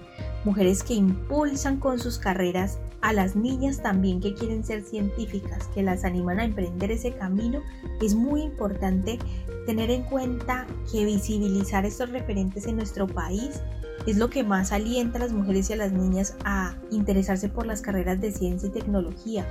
mujeres 0.45 0.83
que 0.83 0.93
impulsan 0.95 1.79
con 1.79 1.99
sus 1.99 2.19
carreras 2.19 2.79
a 3.03 3.13
las 3.13 3.37
niñas 3.37 3.83
también 3.83 4.21
que 4.21 4.33
quieren 4.33 4.65
ser 4.65 4.83
científicas, 4.83 5.67
que 5.75 5.83
las 5.83 6.05
animan 6.05 6.39
a 6.39 6.45
emprender 6.45 6.93
ese 6.93 7.13
camino, 7.13 7.61
es 8.01 8.15
muy 8.15 8.43
importante 8.43 9.19
tener 9.67 9.91
en 9.91 10.05
cuenta 10.05 10.67
que 10.91 11.05
visibilizar 11.05 11.85
estos 11.85 12.11
referentes 12.11 12.67
en 12.67 12.77
nuestro 12.77 13.07
país 13.09 13.61
es 14.07 14.17
lo 14.17 14.31
que 14.31 14.45
más 14.45 14.73
alienta 14.73 15.19
a 15.19 15.23
las 15.23 15.33
mujeres 15.33 15.69
y 15.69 15.75
a 15.75 15.77
las 15.77 15.93
niñas 15.93 16.37
a 16.45 16.77
interesarse 16.91 17.49
por 17.49 17.67
las 17.67 17.83
carreras 17.83 18.21
de 18.21 18.33
ciencia 18.33 18.69
y 18.69 18.73
tecnología, 18.73 19.47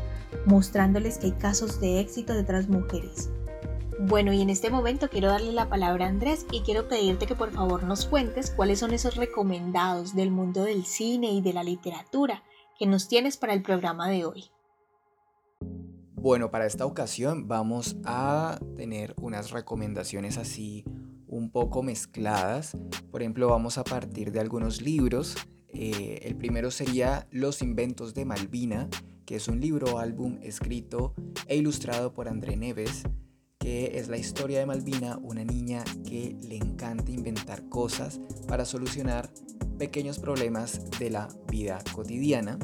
mostrándoles 0.45 1.17
que 1.17 1.27
hay 1.27 1.31
casos 1.33 1.79
de 1.79 1.99
éxito 1.99 2.33
de 2.33 2.41
otras 2.41 2.67
mujeres. 2.67 3.29
Bueno, 3.99 4.33
y 4.33 4.41
en 4.41 4.49
este 4.49 4.69
momento 4.69 5.09
quiero 5.09 5.27
darle 5.29 5.51
la 5.51 5.69
palabra 5.69 6.05
a 6.05 6.09
Andrés 6.09 6.45
y 6.51 6.61
quiero 6.61 6.87
pedirte 6.87 7.27
que 7.27 7.35
por 7.35 7.51
favor 7.51 7.83
nos 7.83 8.05
cuentes 8.05 8.49
cuáles 8.49 8.79
son 8.79 8.93
esos 8.93 9.15
recomendados 9.15 10.15
del 10.15 10.31
mundo 10.31 10.63
del 10.63 10.85
cine 10.85 11.31
y 11.31 11.41
de 11.41 11.53
la 11.53 11.63
literatura 11.63 12.41
que 12.81 12.87
nos 12.87 13.07
tienes 13.07 13.37
para 13.37 13.53
el 13.53 13.61
programa 13.61 14.09
de 14.09 14.25
hoy. 14.25 14.45
Bueno, 16.15 16.49
para 16.49 16.65
esta 16.65 16.87
ocasión 16.87 17.47
vamos 17.47 17.95
a 18.05 18.59
tener 18.75 19.13
unas 19.21 19.51
recomendaciones 19.51 20.39
así 20.39 20.83
un 21.27 21.51
poco 21.51 21.83
mezcladas. 21.83 22.75
Por 23.11 23.21
ejemplo, 23.21 23.47
vamos 23.49 23.77
a 23.77 23.83
partir 23.83 24.31
de 24.31 24.39
algunos 24.39 24.81
libros. 24.81 25.35
Eh, 25.69 26.21
el 26.23 26.35
primero 26.35 26.71
sería 26.71 27.27
Los 27.29 27.61
inventos 27.61 28.15
de 28.15 28.25
Malvina, 28.25 28.89
que 29.27 29.35
es 29.35 29.47
un 29.47 29.61
libro 29.61 29.99
álbum 29.99 30.39
escrito 30.41 31.13
e 31.45 31.57
ilustrado 31.57 32.15
por 32.15 32.27
André 32.27 32.57
Neves, 32.57 33.03
que 33.59 33.99
es 33.99 34.07
la 34.07 34.17
historia 34.17 34.57
de 34.57 34.65
Malvina, 34.65 35.19
una 35.21 35.45
niña 35.45 35.83
que 36.03 36.35
le 36.41 36.57
encanta 36.57 37.11
inventar 37.11 37.69
cosas 37.69 38.19
para 38.47 38.65
solucionar 38.65 39.29
pequeños 39.81 40.19
problemas 40.19 40.91
de 40.99 41.09
la 41.09 41.27
vida 41.49 41.79
cotidiana. 41.91 42.59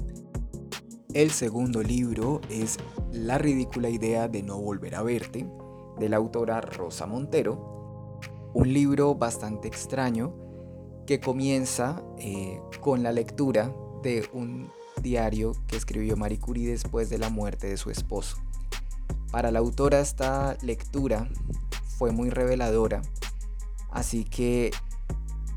El 1.15 1.31
segundo 1.31 1.81
libro 1.81 2.41
es 2.47 2.77
La 3.11 3.39
ridícula 3.39 3.89
idea 3.89 4.27
de 4.27 4.43
no 4.43 4.59
volver 4.59 4.93
a 4.93 5.01
verte, 5.01 5.49
de 5.97 6.09
la 6.09 6.17
autora 6.17 6.61
Rosa 6.61 7.07
Montero, 7.07 8.19
un 8.53 8.71
libro 8.71 9.15
bastante 9.15 9.67
extraño 9.67 10.31
que 11.07 11.19
comienza 11.19 12.03
eh, 12.19 12.61
con 12.81 13.01
la 13.01 13.11
lectura 13.11 13.73
de 14.03 14.29
un 14.31 14.71
diario 15.01 15.53
que 15.65 15.75
escribió 15.75 16.17
Marie 16.17 16.39
Curie 16.39 16.69
después 16.69 17.09
de 17.09 17.17
la 17.17 17.31
muerte 17.31 17.65
de 17.65 17.77
su 17.77 17.89
esposo. 17.89 18.37
Para 19.31 19.49
la 19.49 19.57
autora 19.57 20.01
esta 20.01 20.55
lectura 20.61 21.27
fue 21.97 22.11
muy 22.11 22.29
reveladora, 22.29 23.01
así 23.89 24.23
que 24.23 24.69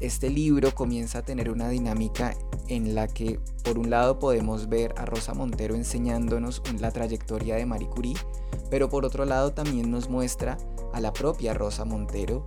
este 0.01 0.31
libro 0.31 0.75
comienza 0.75 1.19
a 1.19 1.23
tener 1.23 1.51
una 1.51 1.69
dinámica 1.69 2.35
en 2.69 2.95
la 2.95 3.07
que 3.07 3.39
por 3.63 3.79
un 3.79 3.91
lado 3.91 4.19
podemos 4.19 4.69
ver 4.69 4.95
a 4.97 5.05
Rosa 5.05 5.35
Montero 5.35 5.75
enseñándonos 5.75 6.63
la 6.79 6.91
trayectoria 6.91 7.57
de 7.57 7.67
Marie 7.67 7.89
Curie, 7.89 8.17
pero 8.71 8.89
por 8.89 9.05
otro 9.05 9.25
lado 9.25 9.53
también 9.53 9.91
nos 9.91 10.09
muestra 10.09 10.57
a 10.93 11.01
la 11.01 11.13
propia 11.13 11.55
Rosa 11.55 11.85
Montero 11.85 12.45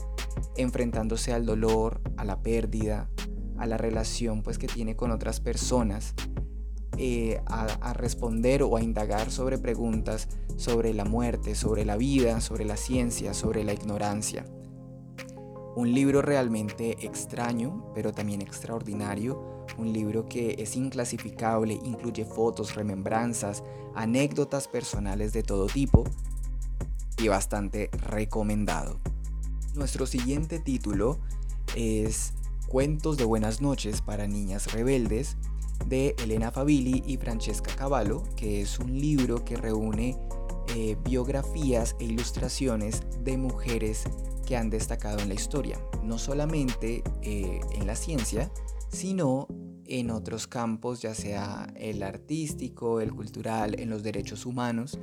enfrentándose 0.57 1.31
al 1.31 1.45
dolor, 1.45 2.01
a 2.17 2.25
la 2.25 2.41
pérdida, 2.41 3.09
a 3.57 3.67
la 3.67 3.77
relación 3.77 4.41
pues 4.41 4.57
que 4.57 4.67
tiene 4.67 4.95
con 4.95 5.11
otras 5.11 5.39
personas, 5.39 6.15
eh, 6.97 7.41
a, 7.45 7.65
a 7.65 7.93
responder 7.93 8.63
o 8.63 8.77
a 8.77 8.81
indagar 8.81 9.31
sobre 9.31 9.57
preguntas 9.57 10.27
sobre 10.57 10.93
la 10.93 11.05
muerte, 11.05 11.55
sobre 11.55 11.85
la 11.85 11.97
vida, 11.97 12.41
sobre 12.41 12.65
la 12.65 12.77
ciencia, 12.77 13.33
sobre 13.33 13.63
la 13.63 13.73
ignorancia. 13.73 14.45
Un 15.75 15.91
libro 15.91 16.21
realmente 16.21 17.03
extraño, 17.05 17.91
pero 17.95 18.11
también 18.11 18.41
extraordinario. 18.41 19.65
Un 19.77 19.91
libro 19.91 20.27
que 20.27 20.55
es 20.59 20.75
inclasificable, 20.75 21.79
incluye 21.83 22.25
fotos, 22.25 22.75
remembranzas, 22.75 23.63
anécdotas 23.95 24.67
personales 24.67 25.33
de 25.33 25.41
todo 25.41 25.65
tipo 25.65 26.03
y 27.17 27.27
bastante 27.27 27.89
recomendado. 28.09 28.99
Nuestro 29.73 30.05
siguiente 30.05 30.59
título 30.59 31.17
es 31.75 32.33
Cuentos 32.67 33.17
de 33.17 33.25
Buenas 33.25 33.59
noches 33.59 34.01
para 34.01 34.27
Niñas 34.27 34.71
Rebeldes 34.73 35.37
de 35.87 36.15
Elena 36.19 36.51
Fabili 36.51 37.03
y 37.07 37.17
Francesca 37.17 37.75
Cavallo, 37.75 38.23
que 38.35 38.61
es 38.61 38.77
un 38.77 38.99
libro 38.99 39.43
que 39.43 39.55
reúne 39.55 40.17
eh, 40.75 40.97
biografías 41.03 41.95
e 41.99 42.05
ilustraciones 42.05 43.01
de 43.23 43.37
mujeres 43.37 44.03
que 44.45 44.57
han 44.57 44.69
destacado 44.69 45.19
en 45.19 45.29
la 45.29 45.35
historia, 45.35 45.79
no 46.03 46.17
solamente 46.17 47.03
eh, 47.21 47.59
en 47.73 47.87
la 47.87 47.95
ciencia, 47.95 48.51
sino 48.89 49.47
en 49.85 50.11
otros 50.11 50.47
campos, 50.47 51.01
ya 51.01 51.13
sea 51.13 51.71
el 51.75 52.03
artístico, 52.03 53.01
el 53.01 53.13
cultural, 53.13 53.79
en 53.79 53.89
los 53.89 54.03
derechos 54.03 54.45
humanos. 54.45 54.99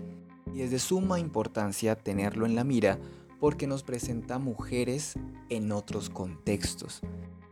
Y 0.55 0.63
es 0.63 0.71
de 0.71 0.79
suma 0.79 1.21
importancia 1.21 1.97
tenerlo 1.97 2.47
en 2.47 2.55
la 2.55 2.65
mira 2.65 2.99
porque 3.39 3.67
nos 3.67 3.83
presenta 3.83 4.39
mujeres 4.39 5.15
en 5.49 5.73
otros 5.73 6.11
contextos, 6.11 7.01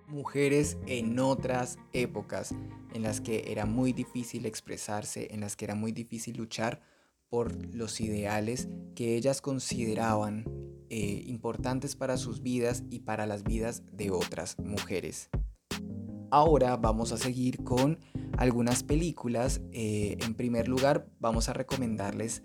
mujeres 0.09 0.77
en 0.87 1.19
otras 1.19 1.79
épocas 1.93 2.55
en 2.93 3.03
las 3.03 3.21
que 3.21 3.45
era 3.51 3.67
muy 3.67 3.93
difícil 3.93 4.47
expresarse, 4.47 5.29
en 5.31 5.41
las 5.41 5.57
que 5.57 5.65
era 5.65 5.75
muy 5.75 5.93
difícil 5.93 6.37
luchar 6.37 6.81
por 7.29 7.75
los 7.75 8.01
ideales 8.01 8.69
que 8.95 9.17
ellas 9.17 9.41
consideraban 9.41 10.45
eh, 10.91 11.23
importantes 11.27 11.97
para 11.97 12.17
sus 12.17 12.43
vidas 12.43 12.85
y 12.91 13.01
para 13.01 13.27
las 13.27 13.45
vidas 13.45 13.83
de 13.93 14.11
otras 14.11 14.57
mujeres. 14.59 15.29
Ahora 16.31 16.77
vamos 16.77 17.13
a 17.13 17.17
seguir 17.17 17.63
con 17.65 17.99
algunas 18.37 18.83
películas. 18.83 19.61
Eh, 19.73 20.17
en 20.21 20.35
primer 20.35 20.69
lugar, 20.69 21.07
vamos 21.21 21.49
a 21.49 21.53
recomendarles 21.53 22.43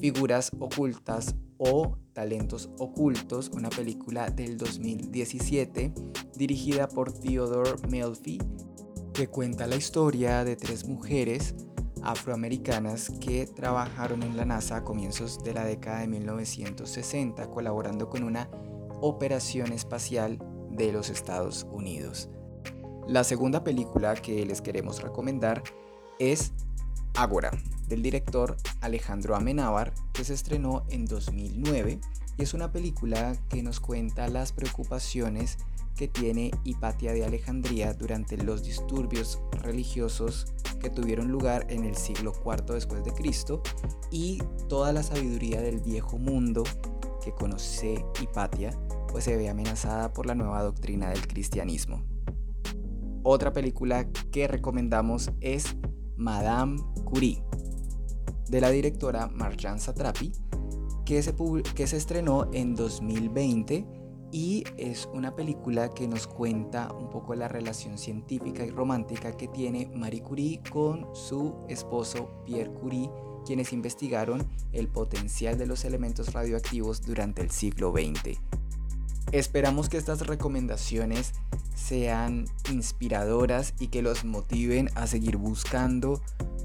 Figuras 0.00 0.50
Ocultas 0.58 1.36
o 1.58 1.98
Talentos 2.12 2.70
Ocultos, 2.78 3.50
una 3.52 3.70
película 3.70 4.30
del 4.30 4.58
2017 4.58 5.92
dirigida 6.36 6.88
por 6.88 7.12
Theodore 7.12 7.72
Melfi, 7.88 8.38
que 9.12 9.28
cuenta 9.28 9.66
la 9.66 9.76
historia 9.76 10.44
de 10.44 10.56
tres 10.56 10.86
mujeres 10.86 11.54
afroamericanas 12.02 13.10
que 13.20 13.46
trabajaron 13.46 14.22
en 14.22 14.36
la 14.36 14.44
NASA 14.44 14.76
a 14.76 14.84
comienzos 14.84 15.42
de 15.42 15.54
la 15.54 15.64
década 15.64 16.00
de 16.00 16.08
1960 16.08 17.48
colaborando 17.50 18.08
con 18.08 18.24
una 18.24 18.48
operación 19.00 19.72
espacial 19.72 20.38
de 20.70 20.92
los 20.92 21.10
Estados 21.10 21.66
Unidos. 21.70 22.28
La 23.06 23.24
segunda 23.24 23.64
película 23.64 24.14
que 24.14 24.46
les 24.46 24.62
queremos 24.62 25.02
recomendar 25.02 25.62
es 26.18 26.52
Ágora, 27.14 27.50
del 27.88 28.02
director 28.02 28.56
Alejandro 28.80 29.36
Amenábar, 29.36 29.92
que 30.12 30.24
se 30.24 30.34
estrenó 30.34 30.84
en 30.88 31.04
2009 31.04 32.00
y 32.38 32.42
es 32.42 32.54
una 32.54 32.72
película 32.72 33.36
que 33.48 33.62
nos 33.62 33.80
cuenta 33.80 34.28
las 34.28 34.52
preocupaciones 34.52 35.58
que 35.96 36.08
tiene 36.08 36.50
Hipatia 36.64 37.12
de 37.12 37.24
Alejandría 37.24 37.94
durante 37.94 38.36
los 38.36 38.62
disturbios 38.62 39.40
religiosos 39.62 40.46
que 40.80 40.90
tuvieron 40.90 41.28
lugar 41.30 41.66
en 41.68 41.84
el 41.84 41.96
siglo 41.96 42.32
IV 42.44 42.74
después 42.74 43.04
de 43.04 43.12
Cristo 43.12 43.62
y 44.10 44.38
toda 44.68 44.92
la 44.92 45.02
sabiduría 45.02 45.60
del 45.60 45.80
viejo 45.80 46.18
mundo 46.18 46.64
que 47.22 47.32
conoce 47.32 48.04
Hipatia 48.20 48.76
pues 49.08 49.24
se 49.24 49.36
ve 49.36 49.48
amenazada 49.48 50.12
por 50.12 50.26
la 50.26 50.34
nueva 50.34 50.62
doctrina 50.62 51.10
del 51.10 51.26
cristianismo. 51.26 52.02
Otra 53.22 53.52
película 53.52 54.10
que 54.32 54.48
recomendamos 54.48 55.30
es 55.40 55.76
Madame 56.16 56.82
Curie 57.04 57.44
de 58.48 58.60
la 58.60 58.70
directora 58.70 59.28
Marjane 59.28 59.78
Satrapi 59.78 60.32
que 61.04 61.22
se, 61.22 61.34
que 61.74 61.86
se 61.86 61.96
estrenó 61.96 62.48
en 62.52 62.74
2020 62.74 63.86
y 64.32 64.64
es 64.78 65.08
una 65.12 65.36
película 65.36 65.90
que 65.90 66.08
nos 66.08 66.26
cuenta 66.26 66.90
un 66.92 67.10
poco 67.10 67.34
la 67.34 67.48
relación 67.48 67.98
científica 67.98 68.64
y 68.64 68.70
romántica 68.70 69.36
que 69.36 69.46
tiene 69.46 69.90
Marie 69.94 70.22
Curie 70.22 70.62
con 70.70 71.14
su 71.14 71.54
esposo 71.68 72.30
Pierre 72.46 72.72
Curie, 72.72 73.10
quienes 73.44 73.74
investigaron 73.74 74.48
el 74.72 74.88
potencial 74.88 75.58
de 75.58 75.66
los 75.66 75.84
elementos 75.84 76.32
radioactivos 76.32 77.02
durante 77.02 77.42
el 77.42 77.50
siglo 77.50 77.92
XX. 77.92 78.38
Esperamos 79.32 79.90
que 79.90 79.98
estas 79.98 80.26
recomendaciones 80.26 81.32
sean 81.74 82.46
inspiradoras 82.70 83.74
y 83.78 83.88
que 83.88 84.02
los 84.02 84.24
motiven 84.24 84.88
a 84.94 85.06
seguir 85.06 85.36
buscando 85.36 86.22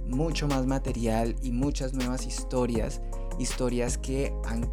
mucho 0.08 0.48
más 0.48 0.66
material 0.66 1.36
y 1.44 1.52
muchas 1.52 1.94
nuevas 1.94 2.26
historias, 2.26 3.02
historias 3.40 3.98
que 3.98 4.34
han, 4.46 4.70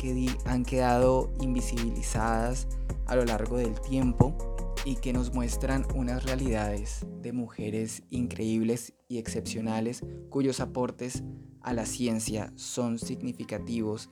han 0.46 0.64
quedado 0.64 1.32
invisibilizadas 1.40 2.68
a 3.06 3.16
lo 3.16 3.24
largo 3.24 3.56
del 3.56 3.80
tiempo 3.80 4.36
y 4.84 4.96
que 4.96 5.12
nos 5.12 5.32
muestran 5.32 5.86
unas 5.94 6.24
realidades 6.24 7.06
de 7.22 7.32
mujeres 7.32 8.02
increíbles 8.10 8.92
y 9.08 9.18
excepcionales 9.18 10.04
cuyos 10.30 10.60
aportes 10.60 11.22
a 11.62 11.72
la 11.72 11.86
ciencia 11.86 12.52
son 12.56 12.98
significativos 12.98 14.10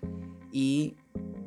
y 0.51 0.97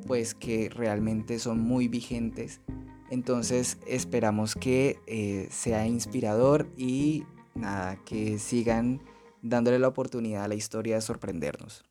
pues 0.05 0.35
que 0.35 0.69
realmente 0.69 1.39
son 1.39 1.59
muy 1.59 1.87
vigentes. 1.87 2.61
Entonces 3.09 3.77
esperamos 3.87 4.55
que 4.55 4.99
eh, 5.07 5.47
sea 5.51 5.87
inspirador 5.87 6.71
y 6.77 7.23
nada, 7.55 7.97
que 8.03 8.37
sigan 8.37 9.01
dándole 9.41 9.79
la 9.79 9.87
oportunidad 9.87 10.43
a 10.43 10.47
la 10.47 10.55
historia 10.55 10.95
de 10.95 11.01
sorprendernos. 11.01 11.83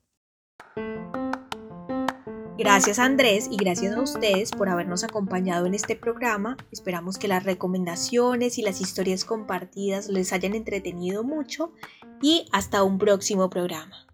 Gracias 2.57 2.99
Andrés 2.99 3.49
y 3.51 3.57
gracias 3.57 3.95
a 3.95 4.01
ustedes 4.01 4.51
por 4.51 4.69
habernos 4.69 5.03
acompañado 5.03 5.65
en 5.65 5.73
este 5.73 5.97
programa. 5.97 6.55
Esperamos 6.71 7.17
que 7.17 7.27
las 7.27 7.43
recomendaciones 7.43 8.57
y 8.57 8.61
las 8.61 8.79
historias 8.79 9.25
compartidas 9.25 10.07
les 10.07 10.31
hayan 10.31 10.55
entretenido 10.55 11.25
mucho 11.25 11.73
y 12.21 12.45
hasta 12.53 12.83
un 12.83 12.97
próximo 12.97 13.49
programa. 13.49 14.07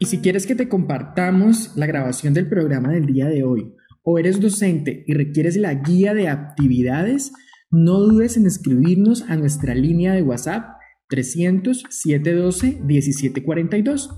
Y 0.00 0.06
si 0.06 0.18
quieres 0.18 0.44
que 0.44 0.56
te 0.56 0.68
compartamos 0.68 1.76
la 1.76 1.86
grabación 1.86 2.34
del 2.34 2.48
programa 2.48 2.90
del 2.90 3.06
día 3.06 3.26
de 3.26 3.44
hoy 3.44 3.74
o 4.02 4.18
eres 4.18 4.40
docente 4.40 5.04
y 5.06 5.14
requieres 5.14 5.56
la 5.56 5.72
guía 5.74 6.14
de 6.14 6.28
actividades, 6.28 7.32
no 7.70 8.00
dudes 8.00 8.36
en 8.36 8.46
escribirnos 8.46 9.22
a 9.22 9.36
nuestra 9.36 9.72
línea 9.76 10.14
de 10.14 10.22
WhatsApp 10.22 10.75
300 11.08 11.84
712 11.88 12.80
1742 12.82 14.10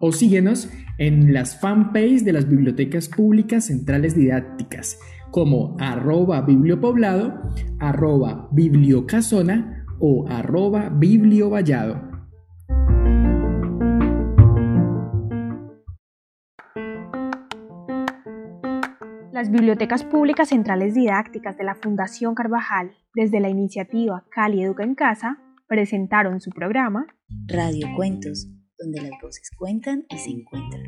o 0.00 0.12
síguenos 0.12 0.68
en 0.98 1.32
las 1.32 1.60
fanpages 1.60 2.24
de 2.24 2.32
las 2.32 2.48
bibliotecas 2.48 3.08
públicas 3.08 3.66
centrales 3.66 4.14
didácticas 4.14 4.98
como 5.30 5.76
arroba 5.80 6.42
bibliopoblado, 6.42 7.40
arroba 7.80 8.48
bibliocasona 8.52 9.84
o 9.98 10.26
arroba 10.28 10.90
bibliovallado. 10.90 12.00
Las 19.32 19.50
bibliotecas 19.50 20.04
públicas 20.04 20.50
centrales 20.50 20.94
didácticas 20.94 21.56
de 21.56 21.64
la 21.64 21.74
Fundación 21.74 22.36
Carvajal, 22.36 22.92
desde 23.14 23.40
la 23.40 23.48
iniciativa 23.48 24.24
Cali 24.30 24.62
Educa 24.62 24.84
en 24.84 24.94
Casa, 24.94 25.43
presentaron 25.66 26.40
su 26.40 26.50
programa 26.50 27.06
Radio 27.46 27.86
Cuentos, 27.96 28.48
donde 28.78 29.02
las 29.02 29.12
voces 29.22 29.50
cuentan 29.56 30.04
y 30.08 30.18
se 30.18 30.30
encuentran. 30.30 30.82